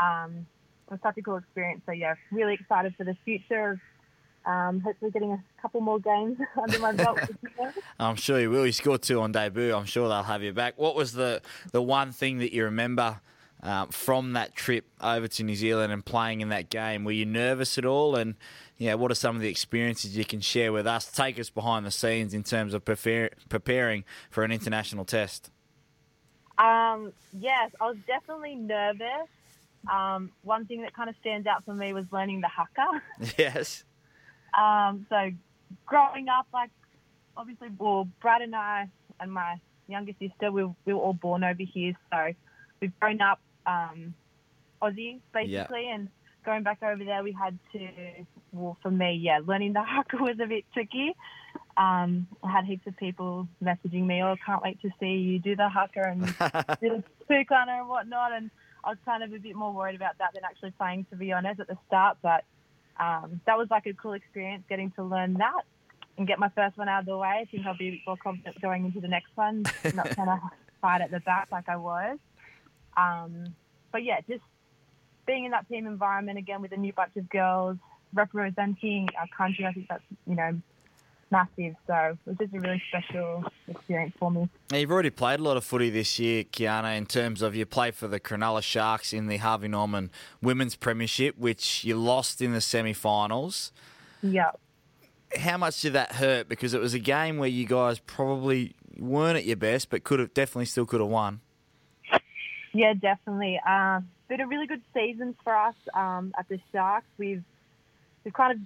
um, 0.00 0.46
was 0.90 1.00
such 1.02 1.18
a 1.18 1.22
cool 1.22 1.36
experience. 1.36 1.82
So 1.86 1.92
yeah, 1.92 2.14
really 2.30 2.54
excited 2.54 2.94
for 2.96 3.04
the 3.04 3.16
future 3.24 3.70
of 3.72 3.80
um, 4.46 4.80
hopefully 4.80 5.10
getting 5.10 5.32
a 5.32 5.42
couple 5.60 5.80
more 5.80 5.98
games 5.98 6.38
under 6.62 6.78
my 6.78 6.92
belt. 6.92 7.18
I'm 7.98 8.16
sure 8.16 8.40
you 8.40 8.50
will. 8.50 8.66
You 8.66 8.72
scored 8.72 9.02
two 9.02 9.20
on 9.20 9.32
debut. 9.32 9.74
I'm 9.74 9.86
sure 9.86 10.08
they'll 10.08 10.22
have 10.22 10.42
you 10.42 10.52
back. 10.52 10.78
What 10.78 10.94
was 10.94 11.12
the, 11.12 11.40
the 11.72 11.82
one 11.82 12.12
thing 12.12 12.38
that 12.38 12.52
you 12.52 12.64
remember 12.64 13.20
um, 13.64 13.88
from 13.88 14.34
that 14.34 14.54
trip 14.54 14.84
over 15.00 15.26
to 15.26 15.42
New 15.42 15.56
Zealand 15.56 15.92
and 15.92 16.04
playing 16.04 16.42
in 16.42 16.50
that 16.50 16.70
game? 16.70 17.02
Were 17.02 17.12
you 17.12 17.24
nervous 17.24 17.78
at 17.78 17.84
all? 17.84 18.14
And 18.14 18.34
yeah, 18.76 18.94
what 18.94 19.10
are 19.10 19.16
some 19.16 19.34
of 19.34 19.42
the 19.42 19.48
experiences 19.48 20.16
you 20.16 20.24
can 20.24 20.40
share 20.40 20.72
with 20.72 20.86
us? 20.86 21.10
Take 21.10 21.40
us 21.40 21.50
behind 21.50 21.86
the 21.86 21.90
scenes 21.90 22.34
in 22.34 22.42
terms 22.42 22.74
of 22.74 22.84
prepare, 22.84 23.30
preparing 23.48 24.04
for 24.30 24.44
an 24.44 24.52
international 24.52 25.04
test. 25.04 25.50
Um, 26.58 27.12
yes, 27.32 27.72
I 27.80 27.86
was 27.86 27.96
definitely 28.06 28.54
nervous. 28.54 29.28
Um, 29.92 30.30
one 30.42 30.66
thing 30.66 30.82
that 30.82 30.94
kind 30.94 31.10
of 31.10 31.16
stands 31.20 31.46
out 31.46 31.64
for 31.64 31.74
me 31.74 31.92
was 31.92 32.04
learning 32.12 32.42
the 32.42 32.48
haka. 32.48 33.02
Yes. 33.38 33.84
Um, 34.56 35.06
so 35.08 35.30
growing 35.86 36.28
up, 36.28 36.46
like 36.52 36.70
obviously, 37.36 37.68
well, 37.78 38.08
Brad 38.20 38.42
and 38.42 38.54
I 38.54 38.88
and 39.18 39.32
my 39.32 39.56
younger 39.88 40.12
sister, 40.20 40.52
we, 40.52 40.64
we 40.84 40.92
were 40.92 41.00
all 41.00 41.12
born 41.12 41.42
over 41.42 41.62
here, 41.62 41.94
so 42.12 42.32
we've 42.80 42.98
grown 43.00 43.20
up 43.20 43.40
um, 43.66 44.14
Aussie 44.82 45.20
basically, 45.32 45.88
and 45.88 46.08
going 46.44 46.62
back 46.62 46.82
over 46.82 47.04
there, 47.04 47.22
we 47.22 47.32
had 47.32 47.58
to. 47.72 47.88
Well, 48.52 48.76
for 48.82 48.90
me, 48.90 49.14
yeah, 49.14 49.40
learning 49.44 49.72
the 49.72 49.82
haka 49.84 50.16
was 50.16 50.36
a 50.40 50.46
bit 50.46 50.64
tricky. 50.72 51.14
Um, 51.76 52.28
I 52.42 52.52
had 52.52 52.64
heaps 52.64 52.86
of 52.86 52.96
people 52.96 53.48
messaging 53.62 54.06
me, 54.06 54.22
"Oh, 54.22 54.36
can't 54.44 54.62
wait 54.62 54.80
to 54.82 54.90
see 55.00 55.06
you 55.06 55.38
do 55.38 55.56
the 55.56 55.68
haka 55.68 56.08
and 56.08 56.26
do 56.80 57.02
the 57.02 57.04
spookliner 57.24 57.80
and 57.80 57.88
whatnot." 57.88 58.32
And 58.32 58.50
I 58.84 58.90
was 58.90 58.98
kind 59.04 59.22
of 59.22 59.32
a 59.32 59.38
bit 59.38 59.56
more 59.56 59.72
worried 59.72 59.96
about 59.96 60.18
that 60.18 60.34
than 60.34 60.44
actually 60.44 60.72
playing, 60.72 61.06
to 61.10 61.16
be 61.16 61.32
honest, 61.32 61.60
at 61.60 61.66
the 61.66 61.78
start. 61.86 62.18
But 62.22 62.44
um, 63.00 63.40
that 63.46 63.58
was 63.58 63.68
like 63.70 63.86
a 63.86 63.94
cool 63.94 64.12
experience 64.12 64.64
getting 64.68 64.92
to 64.92 65.02
learn 65.02 65.34
that 65.34 65.62
and 66.16 66.28
get 66.28 66.38
my 66.38 66.48
first 66.50 66.76
one 66.76 66.88
out 66.88 67.00
of 67.00 67.06
the 67.06 67.18
way. 67.18 67.40
I 67.40 67.44
think 67.50 67.66
I'll 67.66 67.76
be 67.76 67.88
a 67.88 67.90
bit 67.92 68.00
more 68.06 68.16
confident 68.16 68.60
going 68.60 68.84
into 68.84 69.00
the 69.00 69.08
next 69.08 69.30
one, 69.34 69.64
not 69.94 70.10
trying 70.12 70.26
to 70.28 70.40
fight 70.80 71.00
at 71.00 71.10
the 71.10 71.20
back 71.20 71.48
like 71.50 71.68
I 71.68 71.76
was. 71.76 72.18
Um, 72.96 73.54
but 73.92 74.04
yeah, 74.04 74.20
just 74.28 74.42
being 75.26 75.44
in 75.44 75.50
that 75.52 75.68
team 75.68 75.86
environment 75.86 76.38
again 76.38 76.60
with 76.60 76.72
a 76.72 76.76
new 76.76 76.92
bunch 76.92 77.16
of 77.16 77.28
girls 77.28 77.76
representing 78.12 79.08
our 79.18 79.26
country, 79.36 79.66
I 79.66 79.72
think 79.72 79.88
that's 79.88 80.02
you 80.26 80.34
know 80.36 80.60
massive. 81.30 81.74
So 81.86 81.94
it 81.94 82.18
was 82.26 82.36
just 82.38 82.54
a 82.54 82.60
really 82.60 82.82
special 82.88 83.44
experience 83.68 84.14
for 84.18 84.30
me. 84.30 84.48
Now, 84.70 84.78
you've 84.78 84.90
already 84.90 85.10
played 85.10 85.40
a 85.40 85.42
lot 85.42 85.56
of 85.56 85.64
footy 85.64 85.90
this 85.90 86.18
year, 86.18 86.44
Kiana, 86.44 86.96
in 86.96 87.06
terms 87.06 87.42
of 87.42 87.56
you 87.56 87.66
played 87.66 87.94
for 87.94 88.08
the 88.08 88.20
Cronulla 88.20 88.62
Sharks 88.62 89.12
in 89.12 89.26
the 89.26 89.38
Harvey 89.38 89.68
Norman 89.68 90.10
Women's 90.40 90.76
Premiership, 90.76 91.36
which 91.36 91.84
you 91.84 91.96
lost 91.96 92.40
in 92.40 92.52
the 92.52 92.60
semi-finals. 92.60 93.72
Yeah. 94.22 94.52
How 95.36 95.58
much 95.58 95.80
did 95.80 95.94
that 95.94 96.12
hurt? 96.12 96.48
Because 96.48 96.74
it 96.74 96.80
was 96.80 96.94
a 96.94 97.00
game 97.00 97.38
where 97.38 97.48
you 97.48 97.66
guys 97.66 97.98
probably 97.98 98.74
weren't 98.96 99.36
at 99.36 99.44
your 99.44 99.56
best, 99.56 99.90
but 99.90 100.04
could 100.04 100.20
have 100.20 100.32
definitely 100.34 100.66
still 100.66 100.86
could 100.86 101.00
have 101.00 101.10
won. 101.10 101.40
Yeah, 102.74 102.92
definitely. 102.94 103.60
Uh, 103.66 104.00
been 104.28 104.40
a 104.40 104.48
really 104.48 104.66
good 104.66 104.82
season 104.92 105.36
for 105.44 105.54
us 105.54 105.76
um, 105.94 106.34
at 106.36 106.48
the 106.48 106.58
Sharks. 106.72 107.06
We've 107.16 107.44
we've 108.24 108.34
kind 108.34 108.52
of 108.52 108.58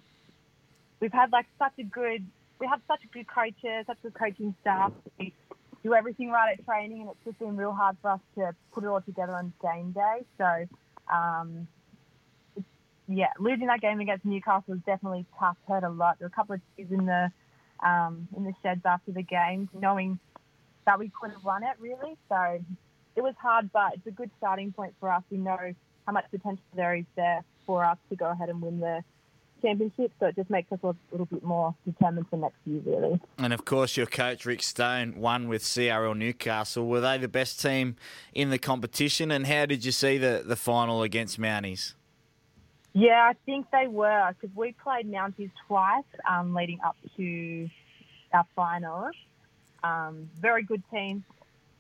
we've 0.99 1.13
had 1.13 1.31
like 1.31 1.47
such 1.59 1.75
a 1.79 1.83
good 1.85 2.25
we 2.59 2.67
have 2.67 2.81
such 2.89 3.01
a 3.05 3.07
good 3.09 3.27
coaches, 3.29 3.85
such 3.87 3.99
a 3.99 4.03
good 4.05 4.15
coaching 4.15 4.55
staff. 4.63 4.93
We 5.19 5.35
do 5.85 5.95
everything 5.95 6.31
right 6.31 6.59
at 6.59 6.65
training, 6.65 7.03
and 7.03 7.11
it's 7.11 7.25
just 7.25 7.39
been 7.39 7.55
real 7.57 7.73
hard 7.73 7.99
for 8.01 8.13
us 8.13 8.21
to 8.37 8.55
put 8.73 8.83
it 8.83 8.87
all 8.87 9.03
together 9.03 9.35
on 9.35 9.53
game 9.61 9.93
day. 9.93 10.25
So, 10.39 10.67
um, 11.15 11.69
yeah, 13.09 13.33
losing 13.39 13.67
that 13.67 13.83
game 13.83 14.01
against 14.01 14.25
Newcastle 14.25 14.65
was 14.69 14.81
definitely 14.87 15.27
tough. 15.39 15.57
Hurt 15.69 15.85
a 15.85 15.91
lot. 15.91 16.19
There 16.19 16.27
were 16.27 16.33
a 16.33 16.35
couple 16.35 16.55
of 16.55 16.63
tears 16.77 16.91
in 16.91 17.05
the 17.05 17.31
um, 17.87 18.27
in 18.35 18.45
the 18.45 18.55
sheds 18.63 18.81
after 18.87 19.13
the 19.13 19.23
game, 19.23 19.69
knowing 19.79 20.19
that 20.87 20.99
we 20.99 21.13
couldn't 21.21 21.45
won 21.45 21.63
it 21.63 21.77
really. 21.79 22.17
So 22.31 22.59
it 23.19 23.25
was 23.25 23.35
hard, 23.43 23.71
but 23.73 23.95
it's 23.95 24.07
a 24.07 24.13
good 24.13 24.31
starting 24.39 24.73
point 24.73 24.95
for 25.01 25.11
us. 25.11 25.25
We 25.29 25.39
know 25.39 25.75
how 26.07 26.13
much 26.13 26.27
potential 26.31 26.63
there 26.77 26.95
is 26.95 27.05
there 27.17 27.43
for 27.67 27.85
us 27.85 27.99
to 28.11 28.17
go 28.17 28.31
ahead 28.31 28.49
and 28.49 28.63
win 28.63 28.79
the 28.79 29.03
championship. 29.61 30.13
So 30.21 30.27
it 30.27 30.37
just 30.37 30.49
makes 30.51 30.71
us 30.71 30.79
a 30.85 30.95
little 31.11 31.27
bit 31.27 31.43
more 31.43 31.75
determined 31.85 32.29
for 32.31 32.37
next 32.37 32.59
year, 32.65 32.81
really. 32.87 33.21
And 33.37 33.53
of 33.53 33.65
course, 33.65 33.97
your 33.97 34.07
coach 34.07 34.47
Rick 34.47 34.63
Stone 34.63 35.17
won 35.17 35.49
with 35.49 35.65
CRL 35.65 36.17
Newcastle. 36.17 36.87
Were 36.87 37.01
they 37.01 37.19
the 37.19 37.27
best 37.27 37.61
team 37.61 37.97
in 38.35 38.51
the 38.51 38.59
competition? 38.59 39.33
And 39.33 39.49
how 39.49 39.67
did 39.67 39.85
you 39.85 39.91
see 39.91 40.17
the, 40.17 40.45
the 40.47 40.55
final 40.55 41.03
against 41.03 41.41
Mounties? 41.41 41.95
Yeah, 42.93 43.31
I 43.31 43.35
think 43.47 43.67
they 43.73 43.89
were 43.89 44.33
because 44.41 44.57
we 44.57 44.77
played 44.81 45.11
Mounties 45.11 45.51
twice 45.67 46.05
um, 46.31 46.55
leading 46.55 46.79
up 46.87 46.95
to 47.17 47.69
our 48.33 48.47
finals. 48.55 49.15
Um, 49.83 50.31
very 50.41 50.63
good 50.63 50.83
team, 50.93 51.25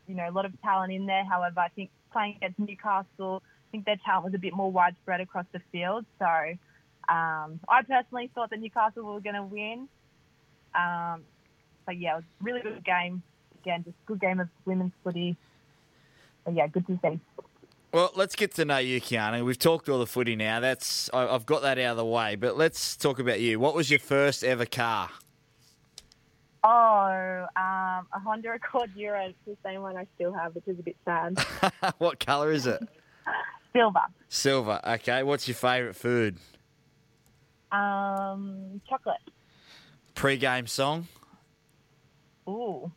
you 0.08 0.14
know, 0.14 0.28
a 0.28 0.32
lot 0.32 0.44
of 0.44 0.60
talent 0.62 0.92
in 0.92 1.06
there. 1.06 1.24
However, 1.24 1.60
I 1.60 1.68
think 1.68 1.90
playing 2.12 2.36
against 2.36 2.58
Newcastle, 2.58 3.42
I 3.44 3.68
think 3.70 3.84
their 3.84 3.98
talent 4.04 4.24
was 4.24 4.34
a 4.34 4.38
bit 4.38 4.54
more 4.54 4.72
widespread 4.72 5.20
across 5.20 5.46
the 5.52 5.60
field. 5.70 6.04
So 6.18 6.26
um, 6.26 7.60
I 7.68 7.82
personally 7.86 8.30
thought 8.34 8.50
that 8.50 8.58
Newcastle 8.60 9.04
were 9.04 9.20
going 9.20 9.36
to 9.36 9.42
win. 9.42 9.88
Um, 10.74 11.22
but 11.86 11.98
yeah, 11.98 12.14
it 12.14 12.16
was 12.16 12.24
a 12.40 12.44
really 12.44 12.60
good 12.62 12.84
game. 12.84 13.22
Again, 13.62 13.84
just 13.84 13.96
good 14.06 14.20
game 14.20 14.40
of 14.40 14.48
women's 14.64 14.92
footy. 15.04 15.36
But 16.44 16.54
yeah, 16.54 16.66
good 16.66 16.86
to 16.86 16.98
see. 17.02 17.20
Well, 17.92 18.10
let's 18.14 18.36
get 18.36 18.54
to 18.54 18.64
know 18.64 18.78
you. 18.78 19.00
We've 19.44 19.58
talked 19.58 19.88
all 19.88 19.98
the 19.98 20.06
footy 20.06 20.36
now. 20.36 20.60
That's 20.60 21.08
I've 21.12 21.46
got 21.46 21.62
that 21.62 21.78
out 21.78 21.92
of 21.92 21.96
the 21.96 22.04
way. 22.04 22.36
But 22.36 22.56
let's 22.56 22.96
talk 22.96 23.18
about 23.18 23.40
you. 23.40 23.58
What 23.58 23.74
was 23.74 23.90
your 23.90 23.98
first 23.98 24.44
ever 24.44 24.66
car? 24.66 25.10
Oh, 26.64 27.46
um, 27.56 28.06
a 28.12 28.20
Honda 28.22 28.52
Accord 28.52 28.90
Euro. 28.96 29.26
It's 29.26 29.36
the 29.46 29.56
same 29.64 29.82
one 29.82 29.96
I 29.96 30.06
still 30.16 30.32
have, 30.32 30.54
which 30.54 30.66
is 30.66 30.78
a 30.78 30.82
bit 30.82 30.96
sad. 31.04 31.38
what 31.98 32.18
colour 32.18 32.50
is 32.50 32.66
it? 32.66 32.80
Silver. 33.72 34.00
Silver. 34.28 34.80
Okay. 34.84 35.22
What's 35.22 35.46
your 35.46 35.54
favourite 35.54 35.94
food? 35.94 36.38
Um, 37.70 38.80
chocolate. 38.88 39.20
Pre-game 40.14 40.66
song? 40.66 41.06
Ooh. 42.48 42.90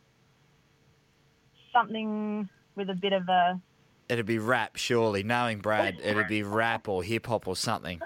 Something 1.72 2.48
with 2.74 2.90
a 2.90 2.94
bit 2.94 3.12
of 3.12 3.28
a. 3.28 3.60
It'd 4.08 4.26
be 4.26 4.38
rap, 4.38 4.76
surely. 4.76 5.22
Knowing 5.22 5.60
Brad, 5.60 5.98
it'd 6.02 6.26
be 6.26 6.42
rap 6.42 6.88
or 6.88 7.02
hip 7.02 7.26
hop 7.26 7.46
or 7.46 7.54
something. 7.54 8.00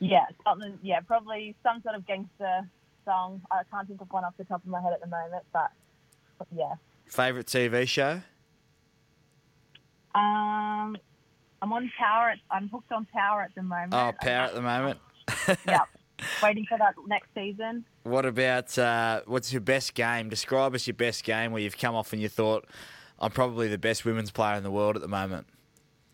Yeah, 0.00 0.26
something. 0.44 0.78
Yeah, 0.82 1.00
probably 1.00 1.54
some 1.62 1.82
sort 1.82 1.94
of 1.94 2.06
gangster 2.06 2.68
song. 3.06 3.40
I 3.50 3.62
can't 3.70 3.88
think 3.88 4.02
of 4.02 4.10
one 4.10 4.24
off 4.24 4.34
the 4.36 4.44
top 4.44 4.62
of 4.62 4.68
my 4.68 4.82
head 4.82 4.92
at 4.92 5.00
the 5.00 5.06
moment, 5.06 5.44
but, 5.52 5.70
but 6.38 6.48
yeah. 6.54 6.74
Favourite 7.06 7.46
TV 7.46 7.88
show? 7.88 8.20
Um, 10.14 10.96
I'm 11.62 11.72
on 11.72 11.90
Power. 11.98 12.30
At, 12.30 12.38
I'm 12.50 12.68
hooked 12.68 12.92
on 12.92 13.06
Power 13.12 13.42
at 13.42 13.54
the 13.54 13.62
moment. 13.62 13.94
Oh, 13.94 14.12
Power 14.20 14.46
at 14.46 14.54
the 14.54 14.62
moment. 14.62 14.98
yeah, 15.66 15.80
waiting 16.42 16.66
for 16.68 16.78
that 16.78 16.94
next 17.06 17.28
season. 17.34 17.84
What 18.02 18.26
about 18.26 18.76
uh, 18.78 19.22
what's 19.26 19.52
your 19.52 19.60
best 19.60 19.94
game? 19.94 20.28
Describe 20.28 20.74
us 20.74 20.86
your 20.86 20.94
best 20.94 21.24
game 21.24 21.52
where 21.52 21.62
you've 21.62 21.78
come 21.78 21.94
off 21.94 22.12
and 22.12 22.20
you 22.22 22.28
thought, 22.28 22.66
I'm 23.18 23.30
probably 23.30 23.68
the 23.68 23.78
best 23.78 24.04
women's 24.04 24.30
player 24.30 24.56
in 24.56 24.62
the 24.62 24.70
world 24.70 24.96
at 24.96 25.02
the 25.02 25.08
moment. 25.08 25.46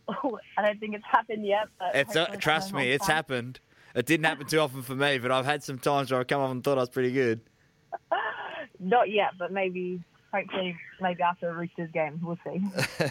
Oh, 0.08 0.37
I 0.58 0.62
don't 0.62 0.80
think 0.80 0.96
it's 0.96 1.04
happened 1.08 1.46
yet. 1.46 1.68
But 1.78 1.94
It's 1.94 2.16
uh, 2.16 2.20
hopefully 2.20 2.38
trust 2.40 2.72
me, 2.75 2.90
it's 2.90 3.06
happened. 3.06 3.61
It 3.94 4.06
didn't 4.06 4.25
happen 4.25 4.46
too 4.46 4.58
often 4.58 4.82
for 4.82 4.94
me, 4.94 5.18
but 5.18 5.30
I've 5.30 5.44
had 5.44 5.62
some 5.62 5.78
times 5.78 6.11
where 6.11 6.20
I 6.20 6.25
come 6.25 6.40
up 6.40 6.50
and 6.50 6.64
thought 6.64 6.78
I 6.78 6.82
was 6.82 6.88
pretty 6.88 7.12
good. 7.12 7.40
Not 8.80 9.11
yet, 9.11 9.32
but 9.38 9.52
maybe, 9.52 10.02
hopefully, 10.32 10.76
maybe 11.00 11.22
after 11.22 11.50
a 11.50 11.54
Roosters 11.54 11.90
game, 11.92 12.20
we'll 12.22 12.38
see. 12.44 13.11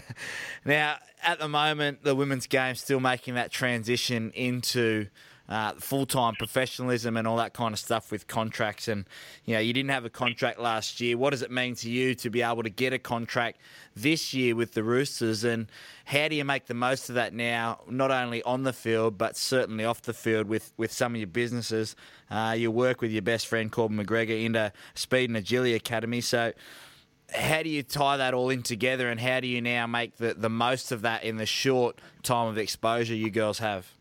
Now, 0.64 0.96
at 1.22 1.38
the 1.38 1.48
moment, 1.48 2.04
the 2.04 2.14
women's 2.14 2.46
game's 2.46 2.80
still 2.80 3.00
making 3.00 3.34
that 3.34 3.50
transition 3.50 4.30
into 4.32 5.08
uh, 5.52 5.74
full 5.74 6.06
time 6.06 6.34
professionalism 6.34 7.14
and 7.14 7.28
all 7.28 7.36
that 7.36 7.52
kind 7.52 7.74
of 7.74 7.78
stuff 7.78 8.10
with 8.10 8.26
contracts. 8.26 8.88
And 8.88 9.04
you 9.44 9.52
know, 9.52 9.60
you 9.60 9.74
didn't 9.74 9.90
have 9.90 10.06
a 10.06 10.10
contract 10.10 10.58
last 10.58 10.98
year. 10.98 11.18
What 11.18 11.30
does 11.30 11.42
it 11.42 11.50
mean 11.50 11.74
to 11.76 11.90
you 11.90 12.14
to 12.16 12.30
be 12.30 12.40
able 12.40 12.62
to 12.62 12.70
get 12.70 12.94
a 12.94 12.98
contract 12.98 13.58
this 13.94 14.32
year 14.32 14.56
with 14.56 14.72
the 14.72 14.82
Roosters? 14.82 15.44
And 15.44 15.70
how 16.06 16.28
do 16.28 16.36
you 16.36 16.44
make 16.44 16.66
the 16.66 16.74
most 16.74 17.10
of 17.10 17.16
that 17.16 17.34
now, 17.34 17.80
not 17.86 18.10
only 18.10 18.42
on 18.44 18.62
the 18.62 18.72
field 18.72 19.18
but 19.18 19.36
certainly 19.36 19.84
off 19.84 20.00
the 20.00 20.14
field 20.14 20.48
with 20.48 20.72
with 20.78 20.90
some 20.90 21.14
of 21.14 21.18
your 21.18 21.26
businesses? 21.26 21.96
Uh, 22.30 22.54
you 22.56 22.70
work 22.70 23.02
with 23.02 23.10
your 23.10 23.20
best 23.20 23.46
friend 23.46 23.70
Corbin 23.70 23.98
McGregor 23.98 24.42
into 24.42 24.72
Speed 24.94 25.28
and 25.28 25.36
Agility 25.36 25.74
Academy, 25.74 26.22
so 26.22 26.54
how 27.34 27.62
do 27.62 27.68
you 27.68 27.82
tie 27.82 28.16
that 28.16 28.32
all 28.32 28.48
in 28.48 28.62
together 28.62 29.10
and 29.10 29.20
how 29.20 29.40
do 29.40 29.46
you 29.46 29.60
now 29.60 29.86
make 29.86 30.16
the, 30.16 30.32
the 30.32 30.50
most 30.50 30.92
of 30.92 31.02
that 31.02 31.24
in 31.24 31.36
the 31.36 31.46
short 31.46 32.00
time 32.22 32.48
of 32.48 32.56
exposure 32.56 33.14
you 33.14 33.30
girls 33.30 33.58
have? 33.58 33.92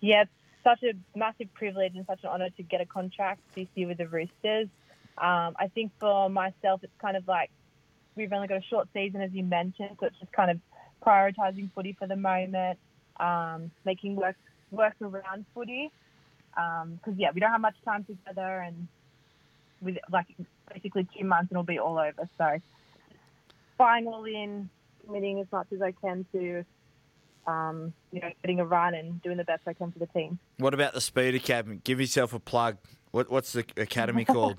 Yeah, 0.00 0.24
such 0.66 0.82
a 0.82 0.94
massive 1.16 1.52
privilege 1.54 1.92
and 1.94 2.04
such 2.06 2.24
an 2.24 2.30
honour 2.30 2.50
to 2.50 2.62
get 2.64 2.80
a 2.80 2.86
contract 2.86 3.40
this 3.54 3.68
year 3.76 3.86
with 3.86 3.98
the 3.98 4.08
Roosters. 4.08 4.68
Um, 5.16 5.54
I 5.58 5.70
think 5.72 5.92
for 6.00 6.28
myself, 6.28 6.80
it's 6.82 6.92
kind 7.00 7.16
of 7.16 7.28
like 7.28 7.50
we've 8.16 8.32
only 8.32 8.48
got 8.48 8.58
a 8.58 8.62
short 8.62 8.88
season, 8.92 9.20
as 9.20 9.30
you 9.32 9.44
mentioned, 9.44 9.96
so 10.00 10.06
it's 10.06 10.18
just 10.18 10.32
kind 10.32 10.50
of 10.50 10.58
prioritising 11.06 11.70
footy 11.72 11.94
for 11.96 12.08
the 12.08 12.16
moment, 12.16 12.78
um, 13.20 13.70
making 13.84 14.16
work 14.16 14.36
work 14.72 14.94
around 15.00 15.46
footy. 15.54 15.92
Because 16.50 17.14
yeah, 17.16 17.30
we 17.32 17.40
don't 17.40 17.52
have 17.52 17.60
much 17.60 17.76
time 17.84 18.04
together, 18.04 18.60
and 18.66 18.88
with 19.80 19.98
like 20.10 20.26
basically 20.74 21.06
two 21.16 21.24
months, 21.24 21.50
and 21.50 21.56
it'll 21.56 21.62
be 21.62 21.78
all 21.78 21.98
over. 21.98 22.28
So 22.38 22.60
buying 23.78 24.08
all 24.08 24.24
in, 24.24 24.68
committing 25.04 25.38
as 25.38 25.46
much 25.52 25.68
as 25.72 25.80
I 25.80 25.92
can 25.92 26.26
to 26.32 26.64
um, 27.46 27.92
you 28.12 28.20
know, 28.20 28.30
getting 28.42 28.60
a 28.60 28.64
run 28.66 28.94
and 28.94 29.22
doing 29.22 29.36
the 29.36 29.44
best 29.44 29.62
I 29.66 29.72
can 29.72 29.92
for 29.92 29.98
the 29.98 30.06
team. 30.06 30.38
What 30.58 30.74
about 30.74 30.94
the 30.94 31.00
Speed 31.00 31.34
Academy? 31.34 31.80
Give 31.84 32.00
yourself 32.00 32.32
a 32.34 32.40
plug. 32.40 32.76
What, 33.12 33.30
what's 33.30 33.52
the 33.52 33.64
academy 33.76 34.24
called? 34.26 34.56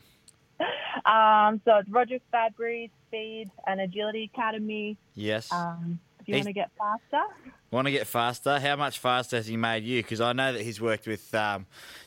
Um, 1.06 1.62
so 1.64 1.78
it's 1.78 1.90
Roger 1.90 2.18
Fabbri 2.34 2.90
Speed 3.08 3.50
and 3.66 3.80
Agility 3.80 4.30
Academy. 4.34 4.98
yes. 5.16 5.52
Um, 5.52 6.00
if 6.20 6.28
you 6.28 6.34
He's- 6.36 6.46
want 6.46 6.56
to 6.56 6.60
get 6.62 6.72
faster, 6.78 7.24
Want 7.70 7.86
to 7.86 7.92
get 7.92 8.08
faster? 8.08 8.60
How 8.62 8.78
much 8.78 8.98
faster 8.98 9.36
has 9.36 9.46
he 9.48 9.58
made 9.58 9.84
you? 9.84 10.02
Because 10.02 10.22
I 10.22 10.32
know 10.32 10.54
that 10.54 10.62
he's 10.62 10.80
worked 10.80 11.06
with 11.06 11.36
um, 11.36 11.66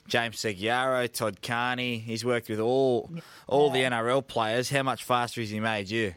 James 0.08 0.36
Segeyaro, 0.36 1.12
Todd 1.12 1.42
Carney. 1.42 1.98
He's 1.98 2.24
worked 2.24 2.48
with 2.48 2.60
all 2.60 3.10
all 3.46 3.68
the 3.68 3.80
NRL 3.80 4.26
players. 4.26 4.70
How 4.70 4.82
much 4.82 5.04
faster 5.04 5.42
has 5.42 5.50
he 5.50 5.60
made 5.60 5.90
you? 5.90 6.14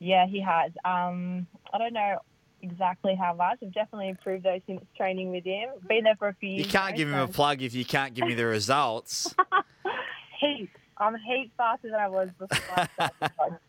yeah, 0.00 0.26
he 0.26 0.38
has. 0.42 0.70
Um, 0.84 1.46
I 1.72 1.78
don't 1.78 1.94
know 1.94 2.18
exactly 2.62 3.14
how 3.14 3.34
much. 3.34 3.58
I've 3.62 3.72
definitely 3.72 4.08
improved 4.08 4.44
those 4.44 4.60
since 4.66 4.82
training 4.96 5.30
with 5.30 5.44
him. 5.44 5.70
Been 5.88 6.04
there 6.04 6.16
for 6.16 6.28
a 6.28 6.34
few 6.34 6.48
years. 6.48 6.66
You 6.66 6.72
can't 6.72 6.96
give 6.96 7.08
him 7.08 7.18
a 7.18 7.28
plug 7.28 7.62
if 7.62 7.74
you 7.74 7.84
can't 7.84 8.14
give 8.14 8.26
me 8.26 8.34
the 8.34 8.46
results. 8.46 9.34
heaps. 10.40 10.72
I'm 10.98 11.16
heaps 11.16 11.50
faster 11.56 11.90
than 11.90 12.00
I 12.00 12.08
was 12.08 12.28
before. 12.38 12.88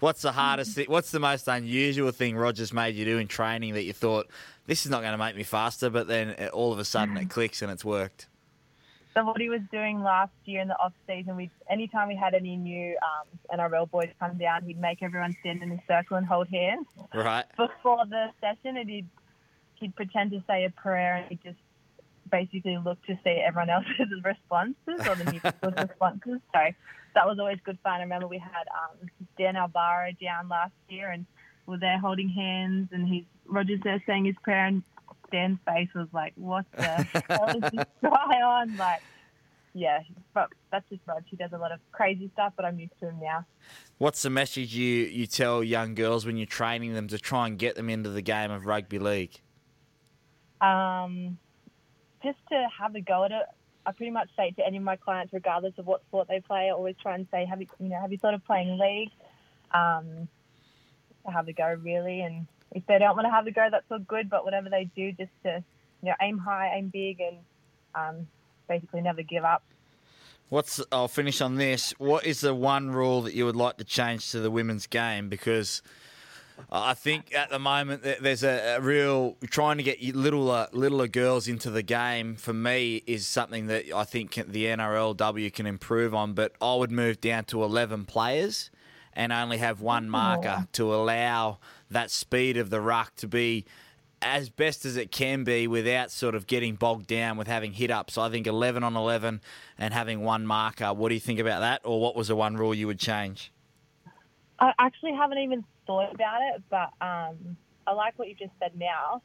What's 0.00 0.22
the 0.22 0.32
hardest 0.32 0.74
thing? 0.74 0.86
What's 0.88 1.10
the 1.10 1.20
most 1.20 1.48
unusual 1.48 2.10
thing 2.10 2.36
Rogers 2.36 2.72
made 2.72 2.96
you 2.96 3.04
do 3.04 3.18
in 3.18 3.28
training 3.28 3.74
that 3.74 3.84
you 3.84 3.92
thought 3.92 4.28
this 4.66 4.84
is 4.84 4.90
not 4.90 5.00
going 5.00 5.12
to 5.12 5.18
make 5.18 5.36
me 5.36 5.42
faster, 5.42 5.88
but 5.88 6.06
then 6.06 6.48
all 6.52 6.72
of 6.72 6.78
a 6.78 6.84
sudden 6.84 7.16
it 7.16 7.30
clicks 7.30 7.62
and 7.62 7.70
it's 7.70 7.84
worked? 7.84 8.26
So 9.14 9.24
what 9.24 9.40
he 9.40 9.48
was 9.48 9.60
doing 9.70 10.02
last 10.02 10.32
year 10.44 10.60
in 10.60 10.68
the 10.68 10.74
off 10.74 10.92
season, 11.06 11.36
we 11.36 11.50
anytime 11.70 12.08
we 12.08 12.16
had 12.16 12.34
any 12.34 12.56
new 12.56 12.96
um, 13.02 13.58
NRL 13.58 13.88
boys 13.90 14.08
come 14.18 14.36
down, 14.38 14.64
he'd 14.64 14.80
make 14.80 15.02
everyone 15.02 15.36
stand 15.40 15.62
in 15.62 15.70
a 15.70 15.78
circle 15.86 16.16
and 16.16 16.26
hold 16.26 16.48
hands 16.48 16.86
Right. 17.14 17.44
before 17.56 18.04
the 18.06 18.26
session, 18.40 18.76
and 18.76 18.90
he'd 18.90 19.08
he'd 19.76 19.94
pretend 19.94 20.32
to 20.32 20.42
say 20.48 20.64
a 20.64 20.70
prayer, 20.70 21.16
and 21.16 21.28
he'd 21.28 21.42
just 21.44 21.58
basically 22.30 22.76
look 22.78 23.00
to 23.06 23.16
see 23.22 23.40
everyone 23.46 23.70
else's 23.76 24.08
responses 24.24 24.74
or 25.08 25.14
the 25.14 25.24
new 25.30 25.40
people's 25.44 25.74
responses. 25.76 26.40
So 26.52 26.60
that 27.14 27.26
was 27.26 27.38
always 27.38 27.58
good 27.64 27.78
fun. 27.84 28.00
I 28.00 28.02
remember 28.02 28.26
we 28.26 28.38
had 28.38 28.66
um, 28.74 29.08
Dan 29.38 29.54
Alvaro 29.54 30.10
down 30.20 30.48
last 30.48 30.72
year, 30.88 31.10
and 31.10 31.24
we 31.66 31.72
were 31.72 31.78
there 31.78 31.98
holding 32.00 32.28
hands, 32.28 32.88
and 32.90 33.06
he's 33.06 33.24
Rogers 33.46 33.80
there 33.84 34.02
saying 34.06 34.24
his 34.24 34.34
prayer, 34.42 34.66
and 34.66 34.82
Dan's 35.34 35.58
face 35.66 35.88
was 35.94 36.06
like, 36.12 36.32
"What 36.36 36.64
the 36.76 36.82
hell 37.28 37.48
is 37.48 37.70
this 37.72 37.84
guy 38.00 38.40
on?" 38.40 38.76
Like, 38.76 39.02
yeah, 39.72 40.00
but 40.32 40.48
that's 40.70 40.88
just 40.88 41.02
Rog. 41.06 41.24
He 41.26 41.34
does 41.36 41.50
a 41.52 41.58
lot 41.58 41.72
of 41.72 41.80
crazy 41.90 42.30
stuff, 42.34 42.52
but 42.54 42.64
I'm 42.64 42.78
used 42.78 42.92
to 43.00 43.08
him 43.08 43.18
now. 43.20 43.44
What's 43.98 44.22
the 44.22 44.30
message 44.30 44.76
you, 44.76 45.06
you 45.06 45.26
tell 45.26 45.64
young 45.64 45.96
girls 45.96 46.24
when 46.24 46.36
you're 46.36 46.46
training 46.46 46.94
them 46.94 47.08
to 47.08 47.18
try 47.18 47.48
and 47.48 47.58
get 47.58 47.74
them 47.74 47.90
into 47.90 48.10
the 48.10 48.22
game 48.22 48.52
of 48.52 48.64
rugby 48.64 49.00
league? 49.00 49.40
Um, 50.60 51.36
just 52.22 52.38
to 52.50 52.68
have 52.78 52.94
a 52.94 53.00
go 53.00 53.24
at 53.24 53.32
it. 53.32 53.46
I 53.86 53.92
pretty 53.92 54.12
much 54.12 54.28
say 54.36 54.52
to 54.52 54.64
any 54.64 54.76
of 54.76 54.84
my 54.84 54.96
clients, 54.96 55.32
regardless 55.32 55.74
of 55.78 55.86
what 55.86 56.02
sport 56.04 56.28
they 56.28 56.40
play. 56.40 56.68
I 56.68 56.70
always 56.70 56.94
try 57.02 57.16
and 57.16 57.26
say, 57.32 57.44
"Have 57.44 57.60
you, 57.60 57.66
you 57.80 57.88
know, 57.88 58.00
have 58.00 58.12
you 58.12 58.18
thought 58.18 58.34
of 58.34 58.44
playing 58.44 58.78
league?" 58.78 59.10
Um, 59.72 60.28
to 61.26 61.32
have 61.32 61.48
a 61.48 61.52
go, 61.52 61.76
really. 61.82 62.20
And 62.20 62.46
if 62.72 62.86
they 62.86 62.98
don't 62.98 63.16
want 63.16 63.26
to 63.26 63.30
have 63.30 63.46
a 63.46 63.50
go, 63.50 63.68
that's 63.70 63.84
all 63.90 63.98
good. 63.98 64.28
But 64.30 64.44
whatever 64.44 64.68
they 64.68 64.90
do, 64.96 65.12
just 65.12 65.32
to 65.44 65.62
you 66.02 66.10
know, 66.10 66.14
aim 66.20 66.38
high, 66.38 66.72
aim 66.74 66.90
big, 66.92 67.20
and 67.20 67.36
um, 67.94 68.26
basically 68.68 69.00
never 69.00 69.22
give 69.22 69.44
up. 69.44 69.62
What's 70.50 70.80
I'll 70.92 71.08
finish 71.08 71.40
on 71.40 71.56
this. 71.56 71.92
What 71.98 72.26
is 72.26 72.40
the 72.40 72.54
one 72.54 72.90
rule 72.90 73.22
that 73.22 73.34
you 73.34 73.46
would 73.46 73.56
like 73.56 73.78
to 73.78 73.84
change 73.84 74.30
to 74.32 74.40
the 74.40 74.50
women's 74.50 74.86
game? 74.86 75.28
Because 75.28 75.82
I 76.70 76.94
think 76.94 77.34
at 77.34 77.50
the 77.50 77.58
moment 77.58 78.02
there's 78.02 78.44
a, 78.44 78.76
a 78.76 78.80
real 78.80 79.36
trying 79.50 79.78
to 79.78 79.82
get 79.82 80.02
littler 80.14 80.68
littler 80.72 81.08
girls 81.08 81.48
into 81.48 81.70
the 81.70 81.82
game. 81.82 82.36
For 82.36 82.52
me, 82.52 83.02
is 83.06 83.26
something 83.26 83.66
that 83.68 83.92
I 83.92 84.04
think 84.04 84.34
the 84.34 84.66
NRLW 84.66 85.52
can 85.52 85.66
improve 85.66 86.14
on. 86.14 86.34
But 86.34 86.52
I 86.60 86.74
would 86.74 86.92
move 86.92 87.20
down 87.20 87.44
to 87.44 87.64
eleven 87.64 88.04
players 88.04 88.70
and 89.14 89.32
only 89.32 89.58
have 89.58 89.80
one 89.80 90.10
marker 90.10 90.66
to 90.72 90.94
allow 90.94 91.58
that 91.94 92.10
speed 92.10 92.56
of 92.56 92.70
the 92.70 92.80
ruck 92.80 93.14
to 93.16 93.26
be 93.26 93.64
as 94.22 94.48
best 94.48 94.84
as 94.84 94.96
it 94.96 95.10
can 95.10 95.44
be 95.44 95.66
without 95.66 96.10
sort 96.10 96.34
of 96.34 96.46
getting 96.46 96.76
bogged 96.76 97.06
down 97.06 97.36
with 97.36 97.46
having 97.46 97.72
hit 97.72 97.90
ups. 97.90 98.16
I 98.16 98.30
think 98.30 98.46
11 98.46 98.82
on 98.82 98.96
11 98.96 99.40
and 99.78 99.94
having 99.94 100.22
one 100.22 100.46
marker. 100.46 100.92
What 100.94 101.10
do 101.10 101.14
you 101.14 101.20
think 101.20 101.38
about 101.38 101.60
that? 101.60 101.82
Or 101.84 102.00
what 102.00 102.16
was 102.16 102.28
the 102.28 102.36
one 102.36 102.56
rule 102.56 102.74
you 102.74 102.86
would 102.86 102.98
change? 102.98 103.52
I 104.58 104.72
actually 104.78 105.12
haven't 105.12 105.38
even 105.38 105.64
thought 105.86 106.14
about 106.14 106.40
it, 106.42 106.62
but 106.70 106.90
um, 107.04 107.56
I 107.86 107.92
like 107.92 108.18
what 108.18 108.28
you've 108.28 108.38
just 108.38 108.52
said 108.58 108.72
now. 108.78 109.20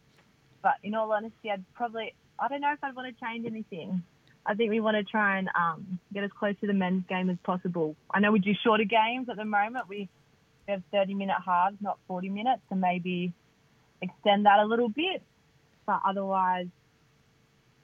But 0.62 0.74
in 0.84 0.96
all 0.96 1.12
honesty, 1.12 1.50
I'd 1.52 1.64
probably, 1.74 2.14
I 2.38 2.48
don't 2.50 2.62
know 2.62 2.74
if 2.74 2.84
I'd 2.84 2.96
want 2.96 3.16
to 3.16 3.26
change 3.26 3.46
anything. 3.46 4.04
I 4.46 4.56
think 4.56 4.70
we 4.70 4.80
want 4.80 4.98
to 4.98 5.04
try 5.04 5.38
and 5.38 5.50
um, 5.56 6.00
get 6.14 6.24
as 6.24 6.32
close 6.38 6.56
to 6.62 6.68
the 6.68 6.74
men's 6.74 7.04
game 7.08 7.30
as 7.30 7.38
possible. 7.44 7.96
I 8.12 8.20
know 8.20 8.32
we 8.32 8.40
do 8.40 8.54
shorter 8.64 8.84
games 8.84 9.30
at 9.30 9.38
the 9.38 9.46
moment. 9.46 9.88
We 10.70 10.74
have 10.74 10.84
30 10.92 11.16
minute 11.16 11.38
halves, 11.44 11.78
not 11.82 11.98
40 12.08 12.30
minutes, 12.30 12.62
and 12.70 12.80
maybe 12.80 13.34
extend 14.04 14.46
that 14.46 14.60
a 14.60 14.66
little 14.66 14.88
bit. 14.88 15.24
But 15.88 16.02
otherwise, 16.08 16.68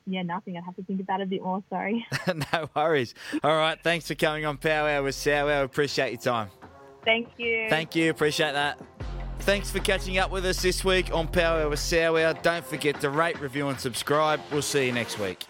yeah, 0.05 0.21
nothing. 0.21 0.55
I'd 0.55 0.63
have 0.65 0.75
to 0.75 0.83
think 0.83 1.01
about 1.01 1.19
it 1.19 1.23
a 1.23 1.25
bit 1.25 1.41
more. 1.41 1.63
Sorry. 1.71 2.05
no 2.53 2.69
worries. 2.75 3.15
All 3.43 3.57
right. 3.57 3.79
Thanks 3.81 4.07
for 4.07 4.13
coming 4.13 4.45
on 4.45 4.57
Power 4.57 4.87
Hour 4.87 5.01
with 5.01 5.15
Sour. 5.15 5.51
Hour. 5.51 5.63
Appreciate 5.63 6.11
your 6.11 6.21
time. 6.21 6.49
Thank 7.03 7.29
you. 7.37 7.65
Thank 7.71 7.95
you. 7.95 8.11
Appreciate 8.11 8.51
that. 8.51 8.79
Thanks 9.39 9.71
for 9.71 9.79
catching 9.79 10.19
up 10.19 10.29
with 10.29 10.45
us 10.45 10.61
this 10.61 10.85
week 10.85 11.11
on 11.11 11.27
Power 11.27 11.61
Hour 11.61 11.69
with 11.69 11.79
Sour. 11.79 12.19
Hour. 12.19 12.35
Don't 12.43 12.63
forget 12.63 13.01
to 13.01 13.09
rate, 13.09 13.41
review, 13.41 13.67
and 13.67 13.79
subscribe. 13.79 14.39
We'll 14.51 14.61
see 14.61 14.85
you 14.85 14.91
next 14.91 15.17
week. 15.17 15.43